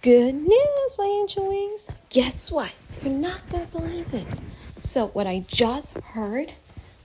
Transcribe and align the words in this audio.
Good 0.00 0.36
news, 0.36 0.96
my 0.96 1.06
angel 1.06 1.48
wings. 1.48 1.88
Guess 2.10 2.52
what? 2.52 2.72
You're 3.02 3.12
not 3.12 3.40
going 3.50 3.66
to 3.66 3.72
believe 3.72 4.14
it. 4.14 4.40
So, 4.78 5.08
what 5.08 5.26
I 5.26 5.44
just 5.48 5.98
heard 5.98 6.52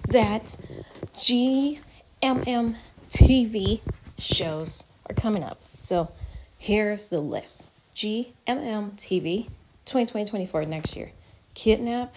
that 0.10 0.56
GMM 1.16 1.80
TV 3.10 3.82
shows 4.20 4.86
are 5.10 5.16
coming 5.16 5.44
up. 5.44 5.60
So, 5.80 6.12
here's 6.60 7.10
the 7.10 7.20
list 7.20 7.66
GMM 7.96 8.92
TV 8.92 9.48
2020 9.86 10.66
next 10.68 10.96
year. 10.96 11.10
Kidnap, 11.56 12.14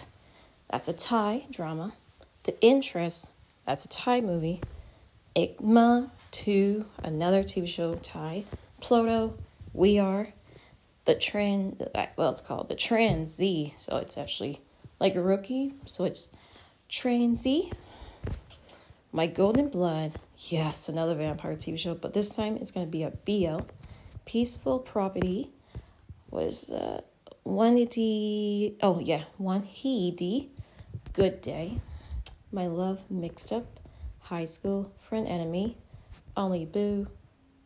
that's 0.69 0.87
a 0.87 0.93
Thai 0.93 1.45
drama. 1.49 1.91
The 2.43 2.53
Interest, 2.61 3.31
that's 3.65 3.85
a 3.85 3.87
Thai 3.87 4.21
movie. 4.21 4.61
Igma 5.35 6.11
2, 6.29 6.85
another 7.03 7.41
TV 7.41 7.67
show, 7.67 7.95
Thai. 7.95 8.43
Pluto, 8.79 9.33
We 9.73 9.97
Are 9.97 10.27
the 11.07 11.15
trend 11.15 11.89
well 12.17 12.29
it's 12.29 12.41
called 12.41 12.67
the 12.67 12.75
trans 12.75 13.33
z 13.33 13.73
so 13.77 13.95
it's 13.95 14.17
actually 14.17 14.59
like 14.99 15.15
a 15.15 15.21
rookie 15.21 15.73
so 15.85 16.03
it's 16.03 16.35
trans 16.89 17.41
z. 17.41 17.71
My 19.13 19.25
golden 19.25 19.69
blood 19.69 20.11
yes 20.37 20.89
another 20.89 21.15
vampire 21.15 21.55
tv 21.55 21.79
show 21.79 21.95
but 21.95 22.13
this 22.13 22.35
time 22.35 22.57
it's 22.57 22.71
to 22.71 22.85
be 22.85 23.03
a 23.03 23.11
bl 23.25 23.61
peaceful 24.25 24.79
property 24.79 25.49
was 26.29 26.73
uh 26.73 26.99
one 27.43 27.85
d 27.85 28.75
oh 28.81 28.99
yeah 28.99 29.23
one 29.37 29.61
he 29.61 30.11
d 30.11 30.51
good 31.13 31.41
day 31.41 31.79
my 32.51 32.67
love 32.67 33.09
mixed 33.09 33.53
up 33.53 33.65
high 34.19 34.45
school 34.45 34.91
friend 34.99 35.25
enemy 35.25 35.77
only 36.35 36.65
boo 36.65 37.07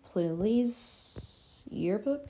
please 0.03 1.67
yearbook 1.71 2.29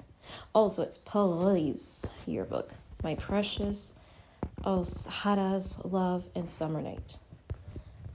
also, 0.54 0.84
it's 0.84 0.98
Police 0.98 2.08
yearbook. 2.26 2.74
My 3.04 3.16
precious, 3.16 3.96
oh, 4.64 4.84
Hada's 5.10 5.84
Love 5.86 6.26
and 6.36 6.50
Summer 6.50 6.82
Night. 6.82 7.18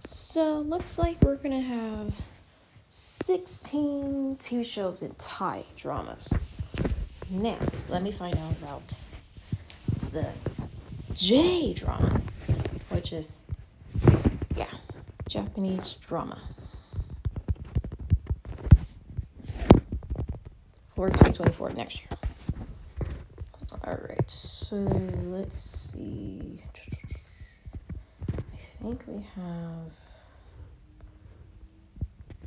So, 0.00 0.60
looks 0.60 0.98
like 0.98 1.20
we're 1.22 1.36
gonna 1.36 1.60
have 1.60 2.14
16 2.88 4.36
TV 4.36 4.64
shows 4.64 5.02
in 5.02 5.14
Thai 5.18 5.64
dramas. 5.76 6.32
Now, 7.30 7.58
let 7.88 8.02
me 8.02 8.12
find 8.12 8.36
out 8.36 8.52
about 8.52 8.94
the 10.12 10.28
J 11.14 11.74
dramas, 11.74 12.48
which 12.90 13.12
is, 13.12 13.42
yeah, 14.54 14.70
Japanese 15.28 15.94
drama. 15.94 16.40
For 20.96 21.08
2024 21.08 21.70
next 21.74 22.00
year. 22.00 22.08
All 23.84 23.98
right, 24.08 24.30
so 24.30 24.76
let's 24.76 25.56
see. 25.92 26.62
I 28.32 28.56
think 28.82 29.04
we 29.06 29.26
have. 29.36 29.92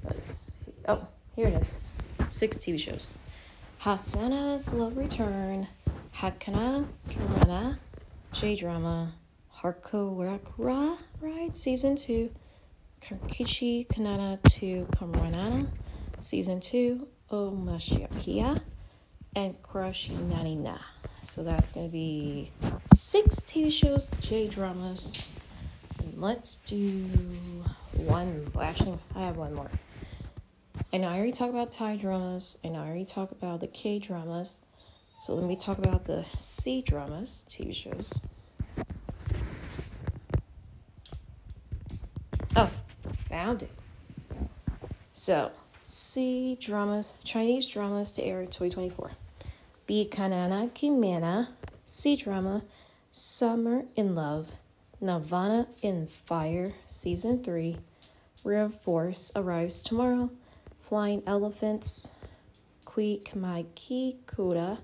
Let's 0.04 0.32
see. 0.32 0.74
Oh, 0.88 1.08
here 1.36 1.48
it 1.48 1.54
is. 1.54 1.80
Six 2.28 2.58
TV 2.58 2.80
shows. 2.80 3.20
Hasana's 3.82 4.74
Love 4.74 4.98
Return, 4.98 5.68
Hakana 6.16 6.88
Kirana, 7.08 7.78
J 8.34 8.56
Drama, 8.56 9.14
Harko 9.56 10.18
Rakura 10.18 10.98
Ride 11.22 11.56
Season 11.56 11.96
2, 11.96 12.32
Kankichi 13.00 13.88
Kanana 13.88 14.42
to 14.54 14.86
Kamranana 14.92 15.68
Season 16.20 16.60
2, 16.60 17.08
Omashiakia, 17.32 18.60
and 19.36 19.62
Crushy 19.62 20.14
Nanina. 20.30 20.80
So 21.22 21.44
that's 21.44 21.74
going 21.74 21.88
to 21.88 21.92
be 21.92 22.52
six 22.94 23.36
TV 23.42 23.72
shows, 23.72 24.08
J 24.22 24.48
dramas. 24.48 25.36
And 26.00 26.22
let's 26.22 26.58
do 26.66 27.06
one. 27.94 28.50
Well, 28.54 28.64
actually, 28.64 28.98
I 29.16 29.22
have 29.22 29.38
one 29.38 29.54
more. 29.54 29.70
Know 30.94 31.08
I 31.08 31.16
already 31.16 31.32
talked 31.32 31.52
about 31.52 31.72
Thai 31.72 31.98
dramas, 31.98 32.58
and 32.64 32.76
I 32.76 32.80
already 32.80 33.06
talked 33.06 33.32
about 33.32 33.60
the 33.60 33.68
K 33.68 34.00
dramas. 34.00 34.62
So 35.16 35.36
let 35.36 35.46
me 35.46 35.56
talk 35.56 35.78
about 35.78 36.06
the 36.06 36.26
C 36.38 36.82
dramas, 36.82 37.46
TV 37.50 37.76
shows. 37.76 38.22
Oh, 42.56 42.70
found 43.28 43.64
it. 43.64 43.70
So, 45.12 45.52
C 45.92 46.56
dramas, 46.62 47.16
Chinese 47.24 47.66
dramas 47.66 48.12
to 48.12 48.24
air 48.24 48.42
in 48.42 48.46
2024. 48.46 49.10
B 49.88 50.08
Kanana 50.08 50.70
Kimana, 50.70 51.48
C 51.84 52.16
drama, 52.16 52.64
Summer 53.10 53.86
in 53.96 54.14
Love, 54.14 54.48
Nirvana 55.02 55.68
in 55.82 56.06
Fire, 56.06 56.72
Season 56.86 57.42
3, 57.42 57.76
Reinforce 58.44 59.32
arrives 59.36 59.82
tomorrow, 59.82 60.30
Flying 60.80 61.24
Elephants, 61.26 62.12
Kui 62.86 63.24
Maiki 63.34 64.18
Kura, 64.28 64.78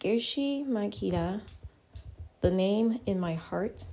Gershi 0.00 0.66
Makita, 0.66 1.42
The 2.40 2.50
Name 2.50 2.98
in 3.04 3.20
My 3.20 3.34
Heart, 3.34 3.84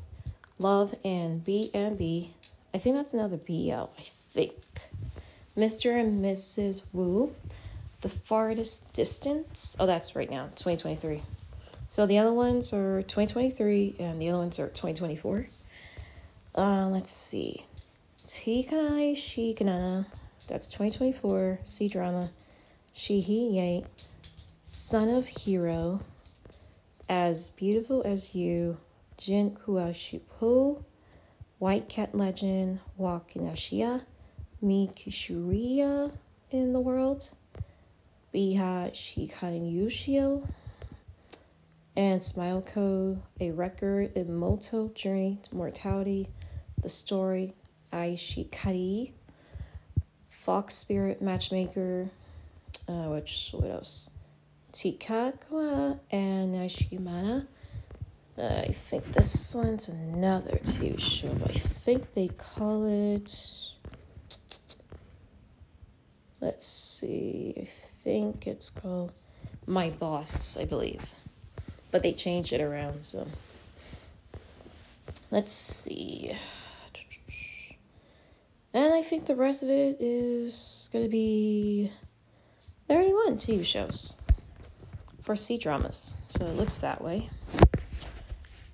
Love 0.60 0.96
and 1.04 1.44
B 1.44 1.72
and 1.74 1.98
B. 1.98 2.34
I 2.74 2.78
think 2.78 2.96
that's 2.96 3.14
another 3.14 3.36
BL, 3.36 3.90
I 3.98 4.02
think. 4.32 4.56
Mr. 5.58 6.00
and 6.00 6.24
Mrs. 6.24 6.84
Wu, 6.94 7.34
The 8.02 8.10
Farthest 8.10 8.92
Distance. 8.94 9.78
Oh, 9.80 9.86
that's 9.86 10.16
right 10.16 10.30
now, 10.30 10.46
2023. 10.56 11.22
So 11.90 12.08
the 12.08 12.18
other 12.18 12.34
ones 12.34 12.74
are 12.74 13.04
2023 13.04 13.98
and 14.00 14.20
the 14.20 14.30
other 14.30 14.40
ones 14.40 14.60
are 14.60 14.68
2024. 14.70 15.48
Uh, 16.56 16.88
let's 16.88 17.12
see. 17.12 17.66
Tikanai 18.26 19.14
Shikanana, 19.14 20.08
that's 20.48 20.68
2024. 20.70 21.60
C 21.62 21.88
drama. 21.88 22.32
Shihi 22.96 23.54
Ye, 23.54 23.86
Son 24.62 25.10
of 25.10 25.28
Hero, 25.28 26.00
As 27.10 27.50
Beautiful 27.50 28.02
as 28.06 28.34
You, 28.34 28.78
Jin 29.18 29.52
Kuashipu, 29.52 30.84
White 31.60 31.90
Cat 31.90 32.16
Legend, 32.16 32.80
Wakinashia, 33.00 34.04
Mi 34.64 34.90
Kishuria 34.96 36.10
in 36.50 36.72
the 36.72 36.80
world, 36.80 37.30
Biha 38.34 38.94
Shikanyushio, 38.94 40.48
and 41.98 42.24
Smile 42.24 42.62
Code, 42.62 43.22
a 43.42 43.52
record 43.52 44.16
in 44.16 44.34
Moto 44.34 44.88
Journey 44.96 45.38
to 45.44 45.56
Mortality, 45.58 46.30
the 46.82 46.88
story 46.88 47.54
Aishikari, 47.92 49.12
Fox 50.30 50.76
Spirit 50.76 51.22
Matchmaker, 51.22 52.10
uh, 52.88 53.08
which, 53.10 53.50
what 53.52 53.70
else? 53.70 54.12
Tikakwa 54.72 56.00
and 56.10 56.56
Nashimana. 56.56 57.48
Uh, 58.38 58.64
I 58.66 58.72
think 58.72 59.12
this 59.12 59.54
one's 59.54 59.90
another 59.90 60.58
TV 60.64 60.98
show, 60.98 61.36
I 61.46 61.52
think 61.52 62.14
they 62.14 62.30
call 62.30 62.86
it 62.86 63.73
let's 66.44 66.68
see, 66.68 67.54
I 67.58 67.64
think 67.64 68.48
it's 68.48 68.70
called 68.70 69.14
My 69.66 69.90
Boss, 69.92 70.58
I 70.58 70.66
believe. 70.66 71.16
But 71.90 72.04
they 72.04 72.12
changed 72.12 72.52
it 72.52 72.60
around, 72.60 73.06
so 73.06 73.26
let's 75.32 75.54
see. 75.54 76.36
And 78.74 78.94
I 78.94 79.04
think 79.04 79.26
the 79.26 79.36
rest 79.36 79.64
of 79.64 79.70
it 79.70 79.98
is 80.02 80.90
going 80.92 81.06
to 81.06 81.10
be 81.10 81.92
31 82.90 83.38
TV 83.38 83.64
shows 83.64 84.18
for 85.22 85.38
C 85.38 85.58
dramas. 85.58 86.16
So 86.28 86.46
it 86.46 86.58
looks 86.58 86.80
that 86.80 87.02
way. 87.02 87.30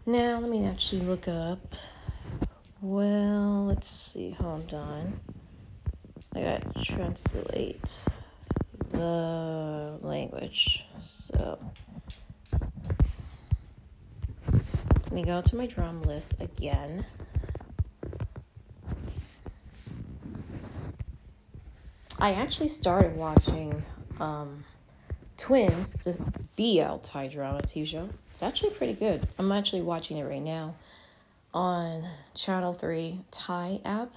Now, 0.07 0.39
let 0.39 0.49
me 0.49 0.65
actually 0.65 1.01
look 1.01 1.27
up. 1.27 1.75
Well, 2.81 3.65
let's 3.65 3.87
see. 3.87 4.31
Hold 4.39 4.73
on. 4.73 5.19
I 6.35 6.41
gotta 6.41 6.83
translate 6.83 7.99
the 8.89 9.97
language. 10.01 10.85
So 11.01 11.59
let 14.51 15.11
me 15.11 15.23
go 15.23 15.41
to 15.41 15.55
my 15.55 15.65
drum 15.65 16.01
list 16.03 16.39
again. 16.39 17.05
I 22.19 22.33
actually 22.33 22.67
started 22.67 23.15
watching 23.15 23.81
um, 24.19 24.63
Twins, 25.37 25.93
the 25.93 26.13
BL 26.57 26.97
Thai 26.97 27.27
drama 27.27 27.61
TV 27.61 27.87
show. 27.87 28.09
It's 28.31 28.43
actually 28.43 28.71
pretty 28.71 28.93
good. 28.93 29.25
I'm 29.39 29.51
actually 29.51 29.81
watching 29.81 30.17
it 30.17 30.25
right 30.25 30.41
now 30.41 30.75
on 31.53 32.03
Channel 32.35 32.73
3 32.73 33.21
Thai 33.31 33.79
app. 33.85 34.09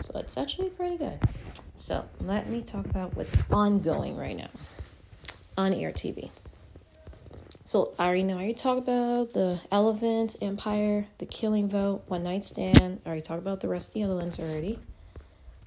So 0.00 0.18
it's 0.18 0.36
actually 0.36 0.68
pretty 0.70 0.96
good. 0.96 1.18
So 1.80 2.04
let 2.20 2.46
me 2.46 2.60
talk 2.60 2.84
about 2.84 3.16
what's 3.16 3.34
ongoing 3.50 4.14
right 4.14 4.36
now 4.36 4.50
on 5.56 5.72
Air 5.72 5.92
TV. 5.92 6.30
So 7.62 7.94
I 7.98 8.04
already 8.04 8.22
know. 8.22 8.34
I 8.34 8.40
already 8.40 8.52
talked 8.52 8.82
about 8.82 9.32
the 9.32 9.58
Elephant 9.72 10.36
Empire, 10.42 11.06
the 11.16 11.24
Killing 11.24 11.70
Vote, 11.70 12.02
One 12.06 12.22
Night 12.22 12.44
Stand. 12.44 13.00
I 13.06 13.08
already 13.08 13.22
talked 13.22 13.40
about 13.40 13.60
the 13.60 13.68
rest 13.68 13.88
of 13.88 13.94
the 13.94 14.02
other 14.02 14.14
ones 14.14 14.38
already. 14.38 14.78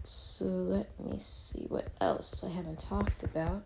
So 0.06 0.46
let 0.46 1.00
me 1.00 1.18
see 1.18 1.66
what 1.68 1.88
else 2.00 2.44
I 2.44 2.50
haven't 2.50 2.80
talked 2.80 3.24
about. 3.24 3.64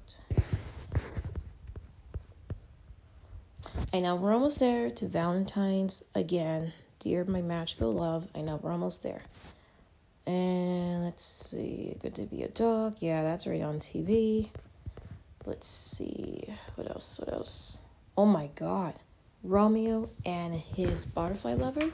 I 3.92 4.00
know 4.00 4.16
we're 4.16 4.34
almost 4.34 4.62
there 4.62 4.90
to 4.90 5.06
Valentine's 5.06 6.02
again. 6.16 6.72
Dear 7.00 7.26
my 7.26 7.42
magical 7.42 7.92
love, 7.92 8.30
I 8.34 8.40
know 8.40 8.56
we're 8.56 8.72
almost 8.72 9.04
there. 9.04 9.24
And 10.28 11.06
let's 11.06 11.24
see, 11.24 11.96
good 12.02 12.14
to 12.16 12.24
be 12.24 12.44
a 12.44 12.50
dog. 12.50 12.98
Yeah, 13.00 13.24
that's 13.24 13.48
already 13.48 13.64
on 13.64 13.80
TV. 13.80 14.50
Let's 15.46 15.70
see, 15.70 16.44
what 16.76 16.92
else? 16.92 17.18
What 17.20 17.34
else? 17.34 17.78
Oh 18.18 18.26
my 18.26 18.50
god. 18.56 18.96
Romeo 19.42 20.10
and 20.26 20.54
his 20.54 21.06
butterfly 21.06 21.54
lover. 21.54 21.90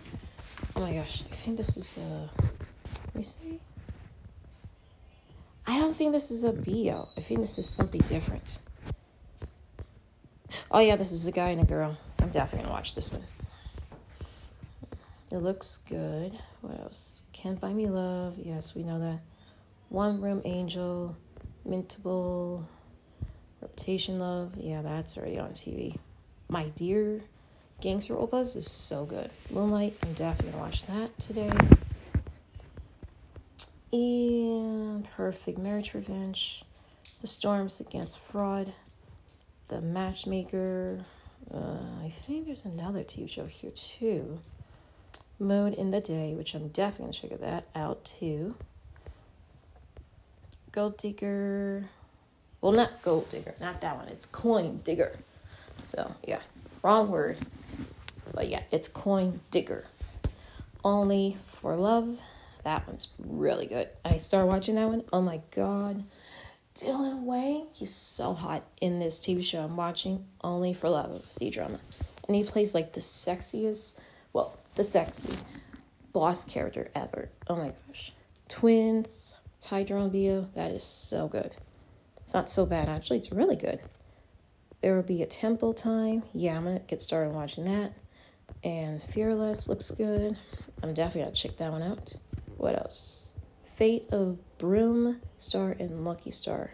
Oh 0.76 0.80
my 0.80 0.94
gosh, 0.94 1.22
I 1.32 1.36
think 1.36 1.58
this 1.58 1.78
is 1.78 2.00
a. 2.00 2.30
Let 3.06 3.16
me 3.16 3.24
see. 3.24 3.60
I 5.68 5.78
don't 5.78 5.96
think 5.96 6.12
this 6.12 6.32
is 6.32 6.44
a 6.44 6.52
BL. 6.52 7.10
I 7.16 7.22
think 7.22 7.42
this 7.42 7.60
is 7.60 7.70
something 7.70 8.02
different. 8.02 8.58
Oh 10.72 10.80
yeah, 10.80 10.96
this 10.96 11.12
is 11.12 11.28
a 11.28 11.32
guy 11.32 11.50
and 11.50 11.62
a 11.62 11.66
girl. 11.66 11.96
I'm 12.20 12.30
definitely 12.30 12.64
gonna 12.64 12.74
watch 12.74 12.96
this 12.96 13.14
one. 13.14 13.24
It 15.32 15.38
looks 15.38 15.82
good. 15.88 16.34
What 16.62 16.80
else? 16.80 17.23
Can't 17.44 17.60
Buy 17.60 17.74
Me 17.74 17.88
Love. 17.88 18.38
Yes, 18.42 18.74
we 18.74 18.84
know 18.84 19.00
that. 19.00 19.20
One 19.90 20.22
Room 20.22 20.42
Angel. 20.46 21.14
Mintable. 21.68 22.64
Reputation 23.62 24.18
Love. 24.18 24.54
Yeah, 24.56 24.82
that's 24.82 25.18
already 25.18 25.40
on 25.40 25.50
TV. 25.50 25.98
My 26.48 26.70
Dear 26.70 27.22
Gangster 27.82 28.16
Oppas 28.16 28.56
is 28.56 28.72
so 28.72 29.04
good. 29.04 29.30
Moonlight, 29.52 29.94
I'm 30.04 30.14
definitely 30.14 30.54
gonna 30.54 30.64
watch 30.64 30.86
that 30.86 31.20
today. 31.20 31.52
And 33.92 35.06
Perfect 35.18 35.58
Marriage 35.58 35.94
Revenge. 35.94 36.64
The 37.20 37.28
Storms 37.28 37.82
Against 37.82 38.20
Fraud. 38.20 38.72
The 39.68 39.82
Matchmaker. 39.82 41.00
Uh, 41.54 42.06
I 42.06 42.10
think 42.10 42.46
there's 42.46 42.64
another 42.64 43.04
TV 43.04 43.30
show 43.30 43.48
here 43.48 43.72
too. 43.72 44.40
Moon 45.40 45.74
in 45.74 45.90
the 45.90 46.02
Day, 46.02 46.34
which 46.34 46.54
I'm 46.54 46.70
definitely 46.70 47.06
gonna 47.06 47.14
check 47.14 47.40
that 47.42 47.68
out 47.76 48.04
too. 48.06 48.56
Gold 50.72 50.98
Digger. 50.98 51.90
Well, 52.62 52.72
not 52.72 53.02
Gold 53.02 53.30
Digger, 53.30 53.54
not 53.60 53.82
that 53.82 53.98
one. 53.98 54.08
It's 54.08 54.26
Coin 54.26 54.80
Digger. 54.84 55.18
So, 55.84 56.14
yeah, 56.26 56.40
wrong 56.82 57.10
word. 57.12 57.40
But 58.34 58.48
yeah, 58.48 58.64
it's 58.72 58.88
Coin 58.88 59.40
Digger. 59.52 59.86
Only 60.84 61.38
for 61.48 61.76
Love. 61.76 62.20
That 62.64 62.88
one's 62.88 63.10
really 63.20 63.68
good. 63.68 63.90
I 64.06 64.18
started 64.18 64.48
watching 64.48 64.76
that 64.76 64.88
one. 64.88 65.04
Oh 65.12 65.22
my 65.22 65.42
god. 65.52 66.04
Dylan 66.76 67.24
Wang, 67.24 67.68
he's 67.72 67.94
so 67.94 68.34
hot 68.34 68.64
in 68.82 69.00
this 69.00 69.20
TV 69.20 69.44
show 69.44 69.62
I'm 69.62 69.78
watching, 69.78 70.26
Only 70.42 70.74
for 70.74 70.90
Love, 70.90 71.24
C 71.30 71.52
drama. 71.52 71.80
And 72.28 72.36
he 72.36 72.44
plays 72.44 72.74
like 72.74 72.94
the 72.94 73.00
sexiest, 73.00 74.00
well, 74.32 74.58
the 74.76 74.84
sexy 74.84 75.38
boss 76.12 76.46
character 76.46 76.90
ever. 76.96 77.30
Oh 77.48 77.56
my 77.56 77.74
gosh. 77.88 78.14
Twins, 78.48 79.38
Ty 79.60 79.84
Bio, 79.86 80.48
that 80.56 80.72
is 80.72 80.84
so 80.84 81.28
good. 81.28 81.56
It's 82.18 82.34
not 82.34 82.50
so 82.50 82.66
bad, 82.66 82.90
actually, 82.90 83.18
it's 83.18 83.32
really 83.32 83.56
good. 83.56 83.80
There 84.82 84.96
will 84.96 85.04
be 85.04 85.24
a 85.24 85.28
temple 85.28 85.74
time. 85.74 86.24
Yeah, 86.34 86.58
I'm 86.58 86.66
gonna 86.66 86.80
get 86.80 87.02
started 87.02 87.34
watching 87.34 87.66
that. 87.66 87.94
And 88.64 89.02
Fearless 89.02 89.70
looks 89.70 89.92
good. 89.92 90.38
I'm 90.82 90.94
definitely 90.94 91.24
gonna 91.24 91.36
check 91.36 91.58
that 91.58 91.72
one 91.72 91.84
out. 91.84 92.14
What 92.58 92.76
else? 92.76 93.38
Fate 93.64 94.08
of 94.12 94.38
Broom 94.58 95.22
Star 95.38 95.76
and 95.80 96.06
Lucky 96.06 96.32
Star. 96.32 96.72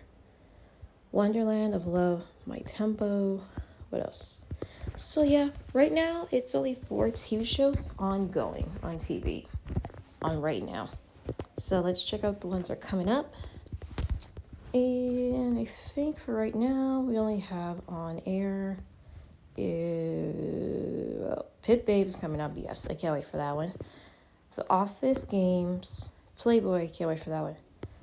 Wonderland 1.12 1.74
of 1.74 1.88
Love, 1.88 2.24
My 2.46 2.60
Tempo. 2.60 3.42
What 3.90 4.02
else? 4.02 4.46
So 5.00 5.24
yeah, 5.24 5.52
right 5.72 5.94
now 5.94 6.28
it's 6.30 6.54
only 6.54 6.76
four 6.76 7.08
TV 7.08 7.46
shows 7.46 7.88
ongoing 7.98 8.70
on 8.84 8.98
TV. 8.98 9.46
On 10.22 10.42
right 10.42 10.62
now. 10.62 10.90
So 11.54 11.80
let's 11.80 12.04
check 12.04 12.26
out 12.26 12.42
the 12.42 12.48
ones 12.48 12.68
that 12.68 12.74
are 12.74 12.82
coming 12.82 13.10
up. 13.10 13.34
And 14.74 15.58
I 15.58 15.64
think 15.64 16.20
for 16.20 16.36
right 16.36 16.54
now 16.54 17.00
we 17.00 17.18
only 17.18 17.40
have 17.40 17.80
on 17.88 18.22
air 18.26 18.78
uh, 19.58 21.44
Pit 21.62 21.86
is 21.88 22.18
coming 22.18 22.42
up. 22.42 22.52
Yes, 22.58 22.86
I 22.90 22.94
can't 22.94 23.14
wait 23.14 23.24
for 23.24 23.38
that 23.38 23.56
one. 23.56 23.72
The 24.56 24.70
Office 24.70 25.24
Games, 25.24 26.12
Playboy, 26.38 26.90
can't 26.90 27.10
wait 27.10 27.22
for 27.22 27.30
that 27.30 27.42
one. 27.42 27.56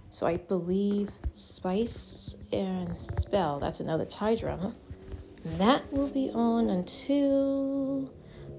So 0.08 0.26
I 0.26 0.38
believe 0.38 1.10
Spice 1.30 2.38
and 2.52 2.98
Spell, 3.02 3.60
that's 3.60 3.80
another 3.80 4.06
Thai 4.06 4.36
drama. 4.36 4.72
That 5.58 5.92
will 5.92 6.08
be 6.08 6.30
on 6.34 6.70
until 6.70 8.10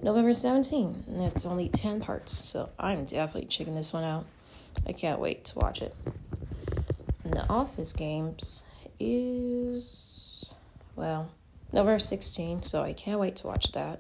November 0.01 0.31
17th. 0.31 1.07
And 1.07 1.21
it's 1.21 1.45
only 1.45 1.67
10 1.67 1.99
parts. 1.99 2.33
So 2.33 2.69
I'm 2.79 3.03
definitely 3.05 3.49
checking 3.49 3.75
this 3.75 3.91
one 3.91 4.05
out. 4.05 4.25
I 4.87 4.93
can't 4.93 5.19
wait 5.19 5.45
to 5.45 5.59
watch 5.59 5.81
it. 5.81 5.93
And 7.23 7.33
the 7.33 7.47
Office 7.49 7.91
Games 7.91 8.63
is, 8.99 10.53
well, 10.95 11.29
November 11.73 11.97
16th. 11.97 12.65
So 12.65 12.81
I 12.81 12.93
can't 12.93 13.19
wait 13.19 13.35
to 13.37 13.47
watch 13.47 13.73
that. 13.73 13.99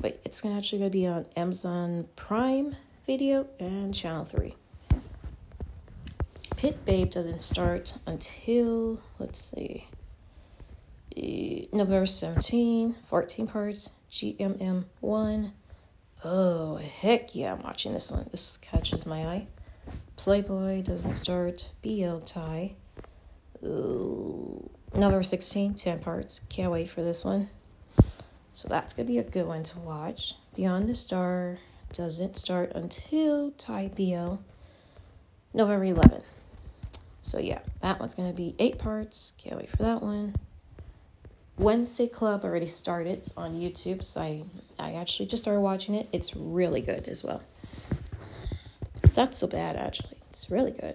But 0.00 0.20
it's 0.24 0.44
actually 0.44 0.80
going 0.80 0.90
to 0.90 0.98
be 0.98 1.06
on 1.06 1.26
Amazon 1.36 2.08
Prime 2.16 2.74
Video 3.06 3.46
and 3.60 3.94
Channel 3.94 4.24
3. 4.24 4.54
Pit 6.56 6.84
Babe 6.84 7.10
doesn't 7.10 7.42
start 7.42 7.94
until, 8.06 9.00
let's 9.20 9.40
see, 9.40 9.86
November 11.72 12.06
17, 12.06 12.96
14 13.08 13.46
parts, 13.46 13.92
GMM 14.10 14.84
1. 15.00 15.52
Oh, 16.24 16.76
heck 16.76 17.34
yeah, 17.34 17.52
I'm 17.52 17.62
watching 17.62 17.92
this 17.92 18.10
one. 18.10 18.28
This 18.30 18.56
catches 18.58 19.06
my 19.06 19.24
eye. 19.24 19.46
Playboy 20.16 20.82
doesn't 20.82 21.12
start. 21.12 21.70
BL 21.82 22.18
Thai. 22.18 22.74
Ooh, 23.64 24.70
November 24.94 25.22
16, 25.22 25.74
10 25.74 25.98
parts. 26.00 26.40
Can't 26.48 26.72
wait 26.72 26.90
for 26.90 27.02
this 27.02 27.24
one. 27.24 27.48
So 28.54 28.68
that's 28.68 28.94
going 28.94 29.06
to 29.06 29.12
be 29.12 29.18
a 29.18 29.24
good 29.24 29.46
one 29.46 29.62
to 29.62 29.78
watch. 29.80 30.34
Beyond 30.56 30.88
the 30.88 30.94
Star 30.94 31.58
doesn't 31.92 32.36
start 32.36 32.72
until 32.74 33.52
Thai 33.52 33.88
BL 33.88 34.36
November 35.54 35.84
11. 35.84 36.22
So 37.22 37.38
yeah, 37.38 37.60
that 37.80 38.00
one's 38.00 38.14
going 38.14 38.30
to 38.30 38.36
be 38.36 38.54
eight 38.58 38.78
parts. 38.78 39.34
Can't 39.38 39.56
wait 39.56 39.70
for 39.70 39.82
that 39.84 40.02
one. 40.02 40.34
Wednesday 41.58 42.06
Club 42.06 42.44
already 42.44 42.68
started 42.68 43.28
on 43.36 43.54
YouTube, 43.54 44.04
so 44.04 44.20
I, 44.20 44.44
I 44.78 44.92
actually 44.94 45.26
just 45.26 45.42
started 45.42 45.60
watching 45.60 45.96
it. 45.96 46.08
It's 46.12 46.36
really 46.36 46.80
good 46.80 47.08
as 47.08 47.24
well. 47.24 47.42
It's 49.02 49.16
not 49.16 49.34
so 49.34 49.46
bad 49.48 49.76
actually. 49.76 50.16
It's 50.30 50.50
really 50.50 50.70
good. 50.70 50.94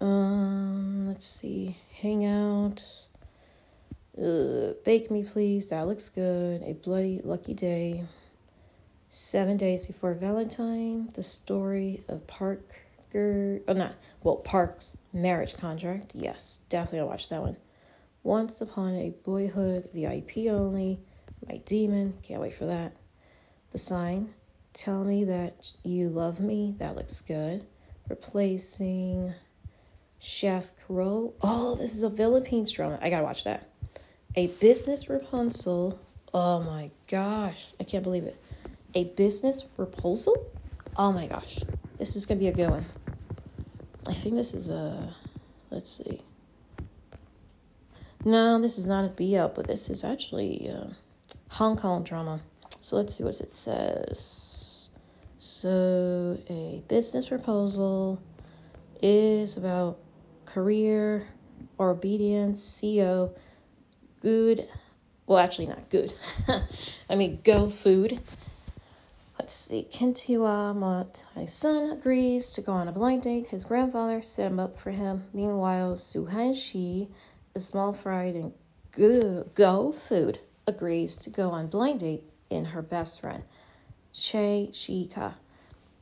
Um, 0.00 1.08
let's 1.08 1.26
see. 1.26 1.78
Hangout. 2.02 2.84
Uh, 4.20 4.72
Bake 4.84 5.10
Me 5.10 5.24
Please. 5.24 5.70
That 5.70 5.86
looks 5.86 6.08
good. 6.08 6.62
A 6.62 6.74
Bloody 6.74 7.20
Lucky 7.24 7.54
Day. 7.54 8.04
Seven 9.08 9.56
Days 9.56 9.86
Before 9.86 10.12
Valentine. 10.12 11.08
The 11.14 11.22
Story 11.22 12.02
of 12.08 12.26
Parker. 12.26 13.60
Oh, 13.66 13.72
not. 13.72 13.94
Well, 14.22 14.36
Park's 14.36 14.98
marriage 15.14 15.56
contract. 15.56 16.14
Yes, 16.14 16.60
definitely 16.68 17.00
I'll 17.00 17.08
watch 17.08 17.30
that 17.30 17.40
one. 17.40 17.56
Once 18.28 18.60
Upon 18.60 18.94
a 18.94 19.08
Boyhood, 19.24 19.88
VIP 19.94 20.48
only. 20.50 21.00
My 21.48 21.56
Demon, 21.64 22.12
can't 22.22 22.42
wait 22.42 22.52
for 22.52 22.66
that. 22.66 22.92
The 23.70 23.78
Sign, 23.78 24.34
Tell 24.74 25.02
Me 25.02 25.24
That 25.24 25.72
You 25.82 26.10
Love 26.10 26.38
Me, 26.38 26.74
that 26.76 26.94
looks 26.94 27.22
good. 27.22 27.64
Replacing 28.06 29.32
Chef 30.18 30.74
Crow. 30.76 31.32
Oh, 31.40 31.76
this 31.76 31.94
is 31.94 32.02
a 32.02 32.10
Philippines 32.10 32.70
drama. 32.70 32.98
I 33.00 33.08
gotta 33.08 33.24
watch 33.24 33.44
that. 33.44 33.70
A 34.34 34.48
Business 34.60 35.08
Rapunzel. 35.08 35.98
Oh 36.34 36.60
my 36.60 36.90
gosh, 37.06 37.72
I 37.80 37.84
can't 37.84 38.04
believe 38.04 38.24
it. 38.24 38.36
A 38.92 39.04
Business 39.04 39.64
Repulsal? 39.78 40.36
Oh 40.98 41.12
my 41.12 41.28
gosh, 41.28 41.60
this 41.96 42.14
is 42.14 42.26
gonna 42.26 42.40
be 42.40 42.48
a 42.48 42.52
good 42.52 42.68
one. 42.68 42.84
I 44.06 44.12
think 44.12 44.34
this 44.34 44.52
is 44.52 44.68
a. 44.68 45.14
Let's 45.70 45.88
see. 45.88 46.20
No, 48.24 48.60
this 48.60 48.78
is 48.78 48.86
not 48.86 49.04
a 49.04 49.08
BL, 49.08 49.54
but 49.54 49.66
this 49.66 49.90
is 49.90 50.04
actually 50.04 50.68
a 50.68 50.90
Hong 51.50 51.76
Kong 51.76 52.02
drama. 52.02 52.40
So 52.80 52.96
let's 52.96 53.16
see 53.16 53.24
what 53.24 53.40
it 53.40 53.52
says. 53.52 54.88
So, 55.38 56.38
a 56.48 56.82
business 56.88 57.28
proposal 57.28 58.20
is 59.00 59.56
about 59.56 59.98
career 60.44 61.28
or 61.78 61.90
obedience, 61.90 62.62
CEO, 62.62 63.32
good 64.20 64.68
Well, 65.26 65.38
actually, 65.38 65.66
not 65.66 65.88
good. 65.90 66.12
I 67.10 67.14
mean, 67.14 67.40
go 67.44 67.68
food. 67.68 68.18
Let's 69.38 69.52
see. 69.52 69.86
Kintiwa 69.90 70.74
my 70.74 71.44
son 71.44 71.90
agrees 71.92 72.50
to 72.52 72.62
go 72.62 72.72
on 72.72 72.88
a 72.88 72.92
blind 72.92 73.22
date. 73.22 73.46
His 73.48 73.64
grandfather 73.64 74.22
set 74.22 74.50
him 74.50 74.58
up 74.58 74.80
for 74.80 74.90
him. 74.90 75.24
Meanwhile, 75.32 75.94
Suhan 75.94 76.56
Shi, 76.56 77.08
a 77.58 77.60
small 77.60 77.92
fried 77.92 78.36
and 78.36 78.52
go, 78.92 79.44
go 79.54 79.90
food, 79.90 80.38
agrees 80.68 81.16
to 81.16 81.28
go 81.28 81.50
on 81.50 81.66
blind 81.66 81.98
date 81.98 82.22
in 82.50 82.66
her 82.66 82.82
best 82.82 83.20
friend, 83.20 83.42
Che 84.12 84.68
Shika. 84.70 85.34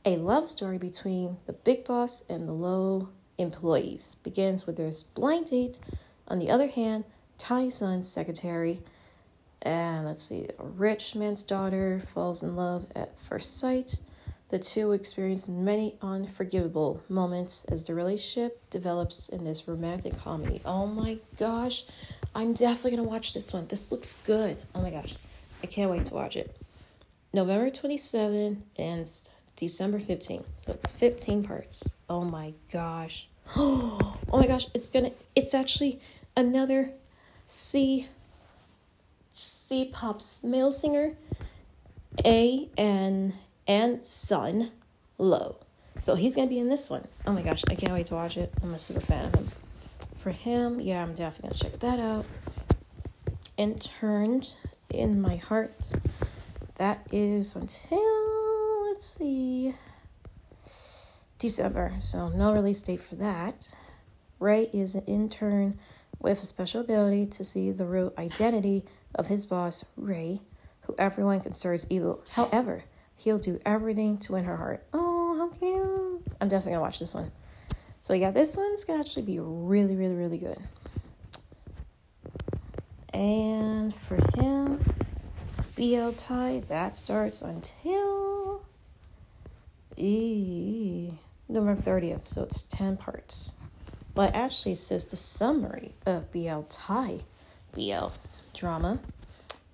A 0.05 0.17
love 0.17 0.47
story 0.47 0.77
between 0.77 1.37
the 1.47 1.53
big 1.53 1.83
boss 1.83 2.23
and 2.29 2.47
the 2.47 2.53
low 2.53 3.09
employees 3.39 4.17
begins 4.21 4.67
with 4.67 4.77
this 4.77 5.01
blind 5.01 5.47
date. 5.47 5.79
On 6.27 6.37
the 6.37 6.51
other 6.51 6.67
hand, 6.67 7.05
Tyson's 7.39 8.07
secretary, 8.07 8.79
and 9.63 10.05
let's 10.05 10.21
see, 10.21 10.47
a 10.59 10.63
rich 10.63 11.15
man's 11.15 11.41
daughter 11.41 11.99
falls 11.99 12.43
in 12.43 12.55
love 12.55 12.85
at 12.95 13.17
first 13.19 13.57
sight. 13.57 13.95
The 14.49 14.59
two 14.59 14.93
experience 14.93 15.49
many 15.49 15.97
unforgivable 16.01 17.01
moments 17.09 17.65
as 17.65 17.85
the 17.85 17.93
relationship 17.93 18.61
develops 18.69 19.27
in 19.27 19.43
this 19.43 19.67
romantic 19.67 20.17
comedy. 20.19 20.61
Oh 20.63 20.87
my 20.87 21.17
gosh, 21.37 21.83
I'm 22.33 22.53
definitely 22.53 22.91
gonna 22.91 23.03
watch 23.03 23.33
this 23.33 23.51
one. 23.51 23.67
This 23.67 23.91
looks 23.91 24.13
good. 24.25 24.57
Oh 24.73 24.81
my 24.81 24.89
gosh, 24.89 25.15
I 25.61 25.67
can't 25.67 25.91
wait 25.91 26.05
to 26.05 26.13
watch 26.13 26.37
it. 26.37 26.55
November 27.33 27.69
27 27.69 28.63
and 28.77 29.09
December 29.57 29.99
15. 29.99 30.45
So 30.59 30.71
it's 30.71 30.87
15 30.87 31.43
parts. 31.43 31.95
Oh 32.09 32.23
my 32.23 32.53
gosh. 32.71 33.27
Oh 34.29 34.39
my 34.39 34.47
gosh, 34.47 34.67
it's 34.73 34.89
gonna 34.89 35.11
it's 35.35 35.53
actually 35.53 36.01
another 36.35 36.91
C 37.47 38.07
C 39.31 39.89
pop's 39.93 40.43
male 40.43 40.69
singer. 40.69 41.13
A 42.25 42.69
and 42.77 43.33
and 43.67 44.03
Sun 44.03 44.71
Low. 45.17 45.57
So 45.99 46.15
he's 46.15 46.35
gonna 46.35 46.47
be 46.47 46.59
in 46.59 46.69
this 46.69 46.89
one. 46.89 47.07
Oh 47.25 47.33
my 47.33 47.41
gosh, 47.41 47.63
I 47.69 47.75
can't 47.75 47.93
wait 47.93 48.05
to 48.07 48.15
watch 48.15 48.37
it. 48.37 48.53
I'm 48.61 48.73
a 48.73 48.79
super 48.79 48.99
fan 48.99 49.25
of 49.25 49.33
him. 49.33 49.47
For 50.17 50.31
him, 50.31 50.79
yeah, 50.79 51.01
I'm 51.01 51.13
definitely 51.13 51.57
gonna 51.57 51.71
check 51.71 51.79
that 51.79 51.99
out. 51.99 52.25
Interned 53.57 54.53
in 54.91 55.19
my 55.21 55.35
heart. 55.37 55.89
That 56.75 57.05
is 57.11 57.55
until 57.55 58.87
let's 58.89 59.05
see, 59.05 59.73
December. 61.39 61.93
So 61.99 62.29
no 62.29 62.53
release 62.53 62.81
date 62.81 63.01
for 63.01 63.15
that. 63.15 63.71
Ray 64.39 64.69
is 64.73 64.95
an 64.95 65.03
intern 65.05 65.79
with 66.19 66.41
a 66.41 66.45
special 66.45 66.81
ability 66.81 67.25
to 67.27 67.43
see 67.43 67.71
the 67.71 67.85
real 67.85 68.13
identity 68.17 68.85
of 69.15 69.27
his 69.27 69.45
boss, 69.47 69.83
Ray, 69.95 70.41
who 70.81 70.95
everyone 70.99 71.41
considers 71.41 71.87
evil. 71.89 72.23
However, 72.31 72.83
he'll 73.17 73.39
do 73.39 73.59
everything 73.65 74.17
to 74.19 74.33
win 74.33 74.45
her 74.45 74.55
heart. 74.55 74.85
Oh, 74.93 75.37
how 75.37 75.49
cute! 75.49 76.23
I'm 76.39 76.47
definitely 76.47 76.73
gonna 76.73 76.81
watch 76.81 76.99
this 76.99 77.13
one. 77.13 77.31
So 78.01 78.13
yeah, 78.13 78.31
this 78.31 78.55
one's 78.55 78.85
gonna 78.85 78.99
actually 78.99 79.23
be 79.23 79.39
really, 79.39 79.95
really, 79.95 80.15
really 80.15 80.37
good. 80.37 80.59
And 83.13 83.93
for 83.93 84.17
him, 84.39 84.79
BL 85.75 86.11
Thai 86.11 86.61
that 86.67 86.95
starts 86.95 87.41
until 87.41 88.63
E, 89.95 91.11
November 91.49 91.81
30th, 91.81 92.27
so 92.27 92.43
it's 92.43 92.63
10 92.63 92.97
parts. 92.97 93.53
But 94.13 94.35
actually, 94.35 94.75
says 94.75 95.05
the 95.05 95.17
summary 95.17 95.93
of 96.05 96.31
BL 96.31 96.61
Thai 96.69 97.21
BL 97.73 98.07
drama. 98.53 98.99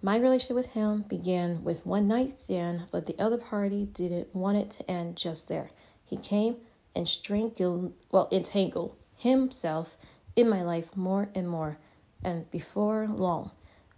My 0.06 0.18
relationship 0.18 0.58
with 0.58 0.74
him 0.74 1.06
began 1.08 1.64
with 1.64 1.86
one 1.86 2.10
night 2.10 2.38
stand, 2.38 2.88
but 2.92 3.06
the 3.06 3.18
other 3.18 3.38
party 3.38 3.86
didn't 3.86 4.36
want 4.36 4.58
it 4.58 4.70
to 4.72 4.92
end 4.92 5.16
just 5.16 5.48
there. 5.48 5.70
He 6.04 6.18
came 6.18 6.58
and 6.94 7.08
strangled, 7.08 7.94
well, 8.12 8.28
entangled 8.30 8.98
himself 9.16 9.96
in 10.36 10.50
my 10.50 10.62
life 10.62 10.98
more 10.98 11.30
and 11.34 11.48
more, 11.48 11.78
and 12.22 12.52
before 12.52 13.08
long, 13.08 13.52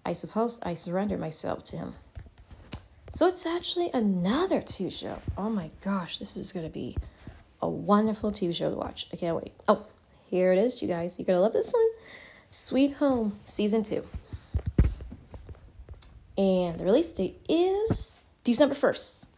I 0.06 0.14
suppose 0.14 0.62
I 0.62 0.76
surrendered 0.76 1.20
myself 1.20 1.64
to 1.66 1.78
him. 1.78 1.94
So 3.10 3.26
it's 3.26 3.48
actually 3.48 3.90
another 3.92 4.62
TV 4.62 4.92
show. 4.92 5.18
Oh 5.36 5.50
my 5.50 5.72
gosh, 5.84 6.20
this 6.20 6.38
is 6.38 6.54
going 6.54 6.68
to 6.68 6.72
be 6.72 6.96
a 7.64 7.68
wonderful 7.68 8.32
TV 8.32 8.54
show 8.54 8.70
to 8.70 8.76
watch. 8.76 9.08
I 9.12 9.16
can't 9.16 9.38
wait. 9.38 9.54
Oh, 9.68 9.88
here 10.30 10.52
it 10.52 10.60
is, 10.60 10.84
you 10.84 10.88
guys. 10.88 11.18
You're 11.18 11.26
going 11.26 11.38
to 11.38 11.42
love 11.42 11.54
this 11.54 11.74
one. 11.74 11.90
Sweet 12.52 12.94
Home 12.94 13.40
Season 13.44 13.82
2. 13.82 14.06
And 16.38 16.78
the 16.78 16.84
release 16.84 17.14
date 17.14 17.40
is 17.48 18.20
December 18.44 18.76
1st. 18.76 19.30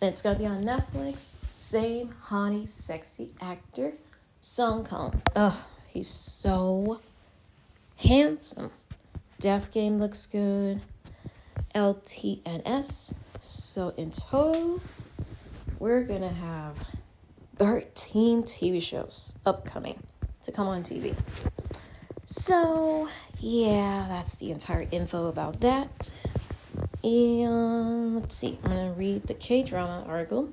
And 0.00 0.10
it's 0.10 0.22
to 0.22 0.34
be 0.34 0.46
on 0.46 0.62
Netflix. 0.62 1.28
Same 1.50 2.08
hottie, 2.26 2.68
sexy 2.68 3.30
actor, 3.40 3.92
Song 4.40 4.84
Kang. 4.84 5.20
Ugh, 5.34 5.64
he's 5.88 6.08
so 6.08 7.00
handsome. 7.96 8.70
Deaf 9.40 9.72
Game 9.72 9.98
looks 9.98 10.26
good. 10.26 10.80
LTNS. 11.74 13.14
So 13.40 13.92
in 13.96 14.10
total, 14.10 14.80
we're 15.78 16.02
gonna 16.02 16.28
have 16.32 16.76
13 17.56 18.44
TV 18.44 18.80
shows 18.80 19.36
upcoming 19.44 20.00
to 20.44 20.52
come 20.52 20.68
on 20.68 20.82
TV. 20.82 21.16
So, 22.24 23.08
yeah, 23.38 24.06
that's 24.08 24.36
the 24.36 24.50
entire 24.50 24.86
info 24.90 25.26
about 25.28 25.60
that. 25.60 26.10
And 27.04 28.16
let's 28.16 28.34
see, 28.34 28.58
I'm 28.64 28.70
gonna 28.70 28.92
read 28.92 29.26
the 29.26 29.34
K 29.34 29.62
drama 29.62 30.04
article. 30.06 30.50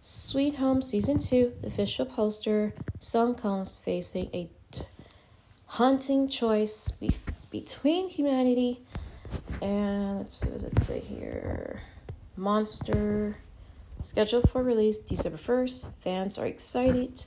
Sweet 0.00 0.54
Home 0.56 0.80
Season 0.80 1.18
2, 1.18 1.54
official 1.64 2.06
poster. 2.06 2.72
Song 3.00 3.34
Kang's 3.34 3.76
facing 3.76 4.30
a 4.32 4.48
t- 4.70 4.82
haunting 5.66 6.28
choice 6.28 6.90
be- 6.92 7.10
between 7.50 8.08
humanity 8.08 8.80
and 9.60 10.18
let's 10.18 10.36
see 10.36 10.48
what 10.48 10.54
does 10.60 10.64
it 10.64 10.78
say 10.78 11.00
here? 11.00 11.80
Monster 12.36 13.36
scheduled 14.00 14.48
for 14.48 14.62
release 14.62 14.98
December 14.98 15.38
1st. 15.38 15.92
Fans 16.00 16.38
are 16.38 16.46
excited 16.46 17.24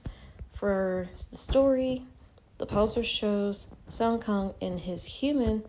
for 0.50 1.08
the 1.32 1.38
story. 1.38 2.06
The 2.58 2.66
poster 2.66 3.04
shows 3.04 3.68
Song 3.86 4.20
Kang 4.20 4.54
in 4.62 4.78
his 4.78 5.06
human 5.06 5.64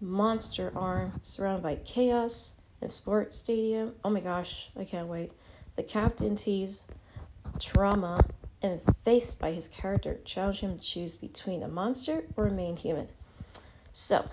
monster 0.00 0.72
arm 0.76 1.12
surrounded 1.22 1.62
by 1.62 1.76
chaos 1.84 2.56
and 2.80 2.90
sports 2.90 3.36
stadium. 3.36 3.94
Oh 4.04 4.10
my 4.10 4.20
gosh, 4.20 4.68
I 4.78 4.84
can't 4.84 5.08
wait. 5.08 5.32
The 5.76 5.82
captain 5.82 6.36
tease 6.36 6.82
trauma 7.58 8.24
and 8.62 8.80
faced 9.04 9.38
by 9.38 9.52
his 9.52 9.68
character 9.68 10.18
challenge 10.24 10.60
him 10.60 10.78
to 10.78 10.84
choose 10.84 11.14
between 11.14 11.62
a 11.62 11.68
monster 11.68 12.24
or 12.36 12.46
a 12.46 12.52
main 12.52 12.76
human. 12.76 13.08
So, 13.92 14.28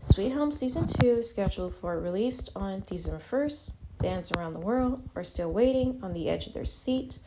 Sweet 0.00 0.32
Home 0.32 0.52
Season 0.52 0.86
2 0.86 1.06
is 1.18 1.30
scheduled 1.30 1.74
for 1.74 1.98
release 1.98 2.50
on 2.56 2.82
December 2.86 3.22
1st. 3.22 3.72
Fans 4.00 4.32
around 4.32 4.54
the 4.54 4.60
world 4.60 5.00
are 5.14 5.24
still 5.24 5.52
waiting 5.52 6.00
on 6.02 6.12
the 6.12 6.28
edge 6.28 6.46
of 6.48 6.54
their 6.54 6.64
seat. 6.64 7.18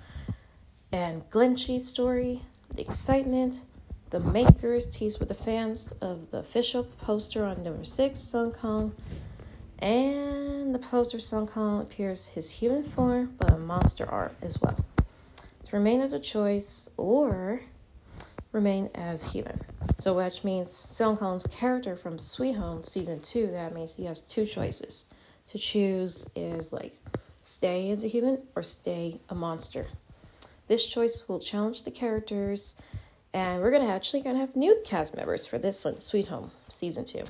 And 0.91 1.27
Glenchi's 1.29 1.87
story, 1.87 2.41
the 2.73 2.81
excitement, 2.81 3.61
the 4.15 4.31
makers 4.31 4.85
tease 4.85 5.19
with 5.19 5.27
the 5.27 5.35
fans 5.35 5.91
of 5.99 6.31
the 6.31 6.37
official 6.37 6.85
poster 7.01 7.43
on 7.43 7.61
number 7.61 7.83
six, 7.83 8.17
Song 8.17 8.53
Kang. 8.53 8.93
And 9.79 10.73
the 10.73 10.79
poster 10.79 11.19
Song 11.19 11.49
Kang 11.53 11.81
appears 11.81 12.27
his 12.27 12.49
human 12.49 12.83
form, 12.83 13.33
but 13.37 13.51
a 13.51 13.57
monster 13.57 14.09
art 14.09 14.33
as 14.41 14.61
well. 14.61 14.77
To 15.65 15.75
remain 15.75 15.99
as 15.99 16.13
a 16.13 16.19
choice 16.19 16.89
or 16.95 17.59
remain 18.53 18.89
as 18.95 19.25
human. 19.25 19.59
So, 19.97 20.13
which 20.13 20.45
means 20.45 20.71
Song 20.71 21.17
Kang's 21.17 21.45
character 21.47 21.97
from 21.97 22.17
Sweet 22.17 22.53
Home 22.53 22.85
season 22.85 23.19
two, 23.19 23.47
that 23.47 23.75
means 23.75 23.95
he 23.97 24.05
has 24.05 24.21
two 24.21 24.45
choices 24.45 25.07
to 25.47 25.57
choose 25.57 26.29
is 26.37 26.71
like 26.71 26.93
stay 27.41 27.91
as 27.91 28.05
a 28.05 28.07
human 28.07 28.43
or 28.55 28.63
stay 28.63 29.19
a 29.27 29.35
monster. 29.35 29.87
This 30.69 30.87
choice 30.87 31.27
will 31.27 31.39
challenge 31.39 31.83
the 31.83 31.91
characters, 31.91 32.75
and 33.35 33.61
we're 33.61 33.69
gonna 33.69 33.91
actually 33.91 34.21
gonna 34.21 34.39
have 34.39 34.55
new 34.55 34.81
cast 34.85 35.13
members 35.17 35.45
for 35.45 35.57
this 35.57 35.83
one, 35.83 35.99
Sweet 35.99 36.27
Home 36.27 36.51
season 36.69 37.03
two. 37.03 37.25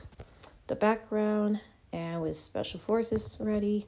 The 0.68 0.76
background 0.76 1.62
and 1.92 2.22
with 2.22 2.36
special 2.36 2.80
forces 2.80 3.40
ready. 3.42 3.88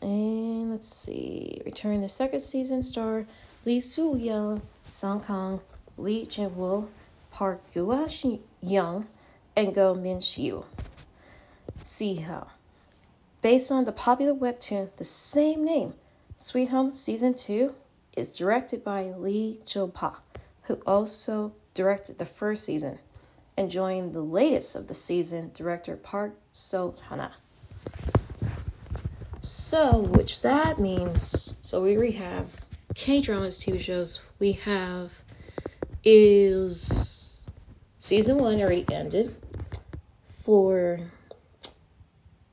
And 0.00 0.70
let's 0.70 0.86
see, 0.86 1.60
return 1.64 2.02
the 2.02 2.08
second 2.08 2.38
season 2.38 2.84
star 2.84 3.26
Lee 3.64 3.80
Si 3.80 4.00
Young, 4.00 4.62
Song 4.88 5.20
Kang, 5.20 5.60
Lee 5.96 6.24
Jin 6.24 6.50
Wook, 6.50 6.86
Park 7.32 7.62
Gyu 7.74 8.38
Young, 8.60 9.08
and 9.56 9.74
Go 9.74 9.94
Min 9.94 10.20
Si. 10.20 10.54
See 11.82 12.14
how. 12.14 12.46
Based 13.42 13.72
on 13.72 13.86
the 13.86 13.92
popular 13.92 14.34
webtoon, 14.34 14.94
the 14.94 15.04
same 15.04 15.64
name, 15.64 15.94
Sweet 16.36 16.68
Home 16.68 16.92
Season 16.92 17.34
2 17.34 17.74
is 18.16 18.36
directed 18.36 18.84
by 18.84 19.10
Lee 19.16 19.58
Jo 19.66 19.88
Pa, 19.88 20.20
who 20.68 20.74
also 20.86 21.54
directed 21.74 22.18
the 22.18 22.26
first 22.26 22.64
season. 22.64 22.98
and 23.56 23.68
joined 23.68 24.12
the 24.12 24.20
latest 24.20 24.76
of 24.76 24.86
the 24.86 24.94
season, 24.94 25.50
director 25.52 25.96
Park 25.96 26.38
So 26.52 26.94
Hana. 27.08 27.32
So, 29.40 29.98
which 29.98 30.42
that 30.42 30.78
means, 30.78 31.56
so 31.62 31.82
we 31.82 32.12
have 32.12 32.64
K 32.94 33.20
dramas, 33.20 33.58
TV 33.58 33.80
shows. 33.80 34.22
We 34.38 34.52
have 34.52 35.24
is 36.04 37.50
season 37.98 38.38
one 38.38 38.60
already 38.60 38.86
ended 38.92 39.34
for 40.22 41.00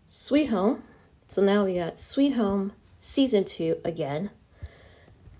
Sweet 0.07 0.45
Home. 0.45 0.81
So 1.27 1.43
now 1.43 1.65
we 1.65 1.75
got 1.75 1.99
Sweet 1.99 2.33
Home 2.33 2.73
season 2.97 3.43
two 3.43 3.77
again. 3.85 4.31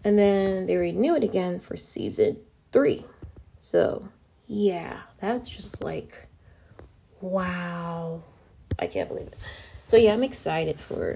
And 0.04 0.20
then 0.20 0.68
they 0.68 0.78
renew 0.78 1.16
it 1.16 1.24
again 1.24 1.60
for 1.60 1.76
season 1.76 2.38
three. 2.76 3.06
So, 3.58 4.06
yeah, 4.48 5.00
that's 5.22 5.48
just 5.48 5.82
like, 5.82 6.28
wow. 7.22 8.22
I 8.78 8.88
can't 8.88 9.08
believe 9.08 9.28
it. 9.28 9.38
So, 9.88 9.96
yeah, 9.96 10.12
I'm 10.12 10.24
excited 10.24 10.78
for 10.78 11.16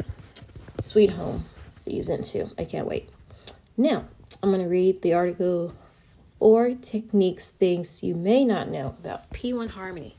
Sweet 0.79 1.09
Home 1.09 1.43
season 1.61 2.21
two. 2.21 2.49
I 2.57 2.63
can't 2.63 2.87
wait. 2.87 3.09
Now, 3.75 4.05
I'm 4.41 4.51
going 4.51 4.63
to 4.63 4.69
read 4.69 5.01
the 5.01 5.13
article 5.15 5.73
or 6.39 6.75
techniques, 6.75 7.49
things 7.49 8.01
you 8.01 8.15
may 8.15 8.45
not 8.45 8.69
know 8.69 8.95
about 8.97 9.29
P1 9.31 9.71
Harmony. 9.71 10.15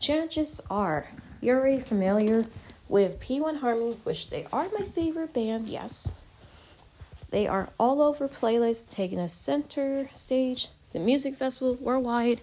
Chances 0.00 0.60
are 0.70 1.06
you're 1.40 1.60
already 1.60 1.78
familiar 1.78 2.46
with 2.88 3.20
P1 3.20 3.60
Harmony, 3.60 3.96
which 4.02 4.28
they 4.28 4.44
are 4.52 4.68
my 4.76 4.84
favorite 4.86 5.32
band, 5.34 5.68
yes. 5.68 6.16
They 7.30 7.46
are 7.46 7.68
all 7.78 8.02
over 8.02 8.26
playlists, 8.26 8.88
taking 8.88 9.20
a 9.20 9.28
center 9.28 10.08
stage, 10.10 10.68
the 10.92 10.98
music 10.98 11.34
festival 11.34 11.74
worldwide. 11.80 12.40